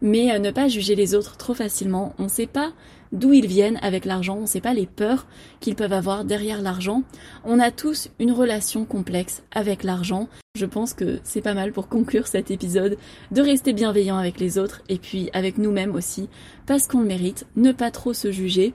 Mais 0.00 0.32
euh, 0.32 0.38
ne 0.38 0.50
pas 0.50 0.68
juger 0.68 0.94
les 0.94 1.14
autres 1.14 1.36
trop 1.36 1.52
facilement. 1.52 2.14
On 2.18 2.22
ne 2.22 2.28
sait 2.28 2.46
pas 2.46 2.72
d'où 3.12 3.34
ils 3.34 3.46
viennent 3.46 3.78
avec 3.82 4.06
l'argent, 4.06 4.38
on 4.38 4.42
ne 4.42 4.46
sait 4.46 4.62
pas 4.62 4.72
les 4.72 4.86
peurs 4.86 5.26
qu'ils 5.60 5.74
peuvent 5.74 5.92
avoir 5.92 6.24
derrière 6.24 6.62
l'argent. 6.62 7.02
On 7.44 7.60
a 7.60 7.70
tous 7.70 8.08
une 8.18 8.32
relation 8.32 8.86
complexe 8.86 9.42
avec 9.50 9.84
l'argent. 9.84 10.30
Je 10.56 10.64
pense 10.64 10.94
que 10.94 11.20
c'est 11.22 11.42
pas 11.42 11.52
mal 11.52 11.72
pour 11.72 11.88
conclure 11.88 12.28
cet 12.28 12.50
épisode 12.50 12.96
de 13.30 13.42
rester 13.42 13.74
bienveillant 13.74 14.16
avec 14.16 14.40
les 14.40 14.56
autres 14.56 14.80
et 14.88 14.96
puis 14.96 15.28
avec 15.34 15.58
nous-mêmes 15.58 15.94
aussi, 15.94 16.30
parce 16.64 16.86
qu'on 16.86 17.00
le 17.00 17.06
mérite, 17.06 17.46
ne 17.56 17.72
pas 17.72 17.90
trop 17.90 18.14
se 18.14 18.32
juger 18.32 18.72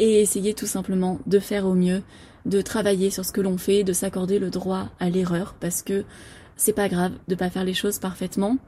et 0.00 0.20
essayer 0.20 0.54
tout 0.54 0.66
simplement 0.66 1.20
de 1.26 1.38
faire 1.38 1.66
au 1.66 1.74
mieux, 1.74 2.02
de 2.46 2.60
travailler 2.60 3.10
sur 3.10 3.24
ce 3.24 3.32
que 3.32 3.40
l'on 3.40 3.58
fait, 3.58 3.84
de 3.84 3.92
s'accorder 3.92 4.38
le 4.38 4.50
droit 4.50 4.88
à 5.00 5.10
l'erreur, 5.10 5.54
parce 5.60 5.82
que 5.82 6.04
c'est 6.56 6.72
pas 6.72 6.88
grave 6.88 7.12
de 7.28 7.34
pas 7.34 7.50
faire 7.50 7.64
les 7.64 7.74
choses 7.74 7.98
parfaitement, 7.98 8.58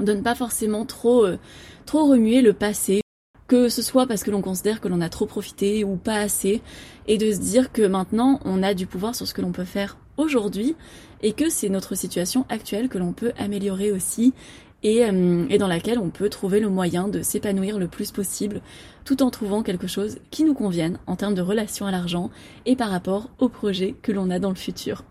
de 0.00 0.12
ne 0.12 0.20
pas 0.20 0.34
forcément 0.34 0.84
trop, 0.84 1.24
euh, 1.24 1.38
trop 1.86 2.04
remuer 2.06 2.42
le 2.42 2.52
passé, 2.52 3.00
que 3.48 3.68
ce 3.68 3.82
soit 3.82 4.06
parce 4.06 4.24
que 4.24 4.30
l'on 4.30 4.42
considère 4.42 4.80
que 4.80 4.88
l'on 4.88 5.00
a 5.00 5.08
trop 5.08 5.26
profité 5.26 5.84
ou 5.84 5.96
pas 5.96 6.16
assez, 6.18 6.62
et 7.06 7.18
de 7.18 7.32
se 7.32 7.38
dire 7.38 7.72
que 7.72 7.86
maintenant 7.86 8.40
on 8.44 8.62
a 8.62 8.74
du 8.74 8.86
pouvoir 8.86 9.14
sur 9.14 9.26
ce 9.26 9.34
que 9.34 9.42
l'on 9.42 9.52
peut 9.52 9.64
faire 9.64 9.96
aujourd'hui, 10.16 10.76
et 11.22 11.32
que 11.32 11.48
c'est 11.48 11.68
notre 11.68 11.94
situation 11.94 12.44
actuelle 12.48 12.88
que 12.88 12.98
l'on 12.98 13.12
peut 13.12 13.32
améliorer 13.38 13.92
aussi, 13.92 14.34
euh, 14.84 15.46
et, 15.48 15.58
dans 15.58 15.66
laquelle 15.68 15.98
on 15.98 16.10
peut 16.10 16.28
trouver 16.28 16.60
le 16.60 16.68
moyen 16.68 17.08
de 17.08 17.22
s'épanouir 17.22 17.78
le 17.78 17.88
plus 17.88 18.12
possible 18.12 18.60
tout 19.04 19.22
en 19.22 19.30
trouvant 19.30 19.62
quelque 19.62 19.86
chose 19.86 20.18
qui 20.30 20.44
nous 20.44 20.54
convienne 20.54 20.98
en 21.06 21.16
termes 21.16 21.34
de 21.34 21.42
relation 21.42 21.86
à 21.86 21.90
l'argent 21.90 22.30
et 22.66 22.76
par 22.76 22.90
rapport 22.90 23.30
au 23.38 23.48
projet 23.48 23.94
que 24.02 24.12
l'on 24.12 24.30
a 24.30 24.38
dans 24.38 24.50
le 24.50 24.56
futur. 24.56 25.04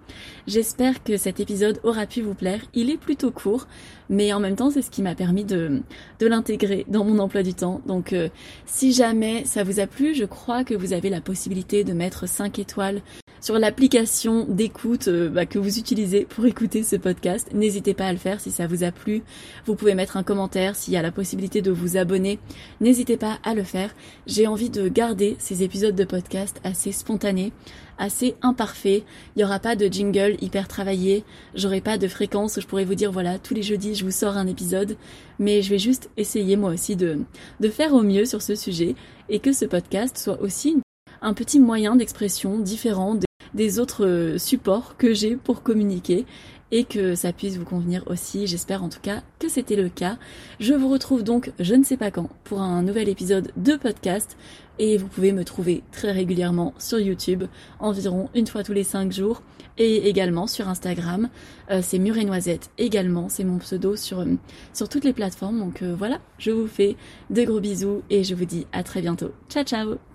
J'espère 0.48 1.04
que 1.04 1.18
cet 1.18 1.40
épisode 1.40 1.80
aura 1.84 2.06
pu 2.06 2.22
vous 2.22 2.36
plaire. 2.36 2.62
Il 2.74 2.90
est 2.90 2.98
plutôt 2.98 3.32
court, 3.32 3.68
mais 4.10 4.34
en 4.34 4.40
même 4.40 4.56
temps 4.56 4.70
c'est 4.70 4.82
ce 4.82 4.92
qui 4.92 5.02
m'a 5.02 5.16
permis 5.16 5.46
de, 5.46 5.82
de 6.20 6.28
l'intégrer 6.28 6.86
dans 6.88 7.04
mon 7.04 7.20
emploi 7.20 7.42
du 7.42 7.54
temps. 7.54 7.82
Donc 7.88 8.14
euh, 8.14 8.30
si 8.66 8.94
jamais 8.94 9.46
ça 9.46 9.64
vous 9.64 9.80
a 9.80 9.88
plu, 9.88 10.14
je 10.14 10.26
crois 10.26 10.64
que 10.64 10.74
vous 10.74 10.94
avez 10.94 11.10
la 11.10 11.22
possibilité 11.22 11.84
de 11.84 11.94
mettre 11.94 12.28
5 12.28 12.60
étoiles 12.60 13.02
sur 13.46 13.60
l'application 13.60 14.48
d'écoute 14.50 15.08
euh, 15.08 15.30
bah, 15.30 15.46
que 15.46 15.60
vous 15.60 15.78
utilisez 15.78 16.26
pour 16.26 16.48
écouter 16.48 16.82
ce 16.82 16.96
podcast. 16.96 17.50
N'hésitez 17.54 17.94
pas 17.94 18.08
à 18.08 18.12
le 18.12 18.18
faire 18.18 18.40
si 18.40 18.50
ça 18.50 18.66
vous 18.66 18.84
a 18.84 18.92
plu. 18.92 19.22
Vous 19.68 19.76
pouvez 19.76 19.94
mettre 19.94 20.18
un 20.18 20.24
commentaire 20.24 20.76
s'il 20.76 20.96
y 20.96 20.98
a 20.98 21.04
la 21.04 21.12
possibilité 21.12 21.62
de 21.62 21.70
vous 21.70 21.96
abonner. 21.96 22.40
N'hésitez 22.82 23.18
pas 23.18 23.38
à 23.44 23.54
le 23.54 23.62
faire. 23.62 23.94
J'ai 24.26 24.48
envie 24.48 24.72
de 24.72 24.88
garder 24.88 25.36
ces 25.38 25.62
épisodes 25.62 25.94
de 25.94 26.06
podcast 26.06 26.60
assez 26.64 26.92
spontanés, 26.92 27.54
assez 28.00 28.34
imparfaits. 28.42 29.04
Il 29.36 29.38
n'y 29.38 29.44
aura 29.44 29.60
pas 29.60 29.76
de 29.76 29.86
jingle 29.86 30.38
hyper 30.42 30.68
travaillé. 30.68 31.24
J'aurai 31.54 31.82
pas 31.82 32.00
de 32.00 32.08
fréquence 32.08 32.58
où 32.58 32.62
je 32.62 32.66
pourrais 32.66 32.84
vous 32.84 32.96
dire 32.96 33.12
voilà, 33.12 33.38
tous 33.38 33.54
les 33.54 33.62
jeudis 33.62 33.94
je 33.94 34.06
vous 34.06 34.12
sors 34.12 34.38
un 34.38 34.48
épisode. 34.48 34.98
Mais 35.38 35.62
je 35.62 35.70
vais 35.70 35.78
juste 35.78 36.10
essayer 36.18 36.58
moi 36.58 36.72
aussi 36.72 36.96
de, 36.96 37.20
de 37.60 37.70
faire 37.70 37.94
au 37.94 38.02
mieux 38.02 38.26
sur 38.26 38.42
ce 38.42 38.56
sujet 38.56 38.96
et 39.30 39.38
que 39.38 39.54
ce 39.54 39.66
podcast 39.66 40.18
soit 40.18 40.42
aussi 40.42 40.78
un 41.22 41.36
petit 41.36 41.60
moyen 41.60 41.96
d'expression 41.96 42.58
différent 42.58 43.20
des 43.54 43.80
autres 43.80 44.06
euh, 44.06 44.38
supports 44.38 44.98
que 44.98 45.14
j'ai 45.14 45.36
pour 45.36 45.64
communiquer 45.64 46.26
et 46.72 46.84
que 46.84 47.16
ça 47.16 47.32
puisse 47.32 47.58
vous 47.58 47.66
convenir 47.66 48.04
aussi. 48.08 48.48
J'espère 48.48 48.84
en 48.84 48.90
tout 48.90 49.00
cas 49.02 49.22
que 49.40 49.48
c'était 49.48 49.76
le 49.76 49.90
cas. 49.90 50.18
Je 50.60 50.74
vous 50.74 50.90
retrouve 50.90 51.24
donc 51.24 51.52
je 51.60 51.76
ne 51.76 51.84
sais 51.84 51.98
pas 51.98 52.12
quand 52.12 52.30
pour 52.44 52.62
un 52.62 52.84
nouvel 52.84 53.10
épisode 53.10 53.52
de 53.56 53.76
podcast 53.76 54.36
et 54.78 54.98
vous 54.98 55.08
pouvez 55.08 55.32
me 55.32 55.46
trouver 55.46 55.84
très 55.92 56.12
régulièrement 56.12 56.74
sur 56.78 57.00
YouTube, 57.00 57.46
environ 57.80 58.30
une 58.34 58.48
fois 58.48 58.64
tous 58.64 58.74
les 58.74 58.84
cinq 58.84 59.12
jours 59.12 59.42
et 59.78 60.10
également 60.10 60.48
sur 60.48 60.68
Instagram. 60.68 61.30
Euh, 61.72 61.82
c'est 61.82 62.00
Mur 62.00 62.18
et 62.18 62.26
Noisette 62.26 62.72
également, 62.78 63.30
c'est 63.30 63.44
mon 63.44 63.60
pseudo 63.60 63.96
sur, 63.96 64.20
euh, 64.20 64.36
sur 64.74 64.90
toutes 64.90 65.06
les 65.06 65.14
plateformes. 65.14 65.60
Donc 65.60 65.84
voilà, 65.84 66.20
je 66.40 66.52
vous 66.52 66.68
fais 66.68 66.96
de 67.30 67.44
gros 67.44 67.60
bisous 67.60 68.02
et 68.10 68.24
je 68.24 68.36
vous 68.36 68.46
dis 68.46 68.68
à 68.74 68.84
très 68.84 69.02
bientôt. 69.02 69.32
Ciao 69.50 69.64
ciao 69.64 70.15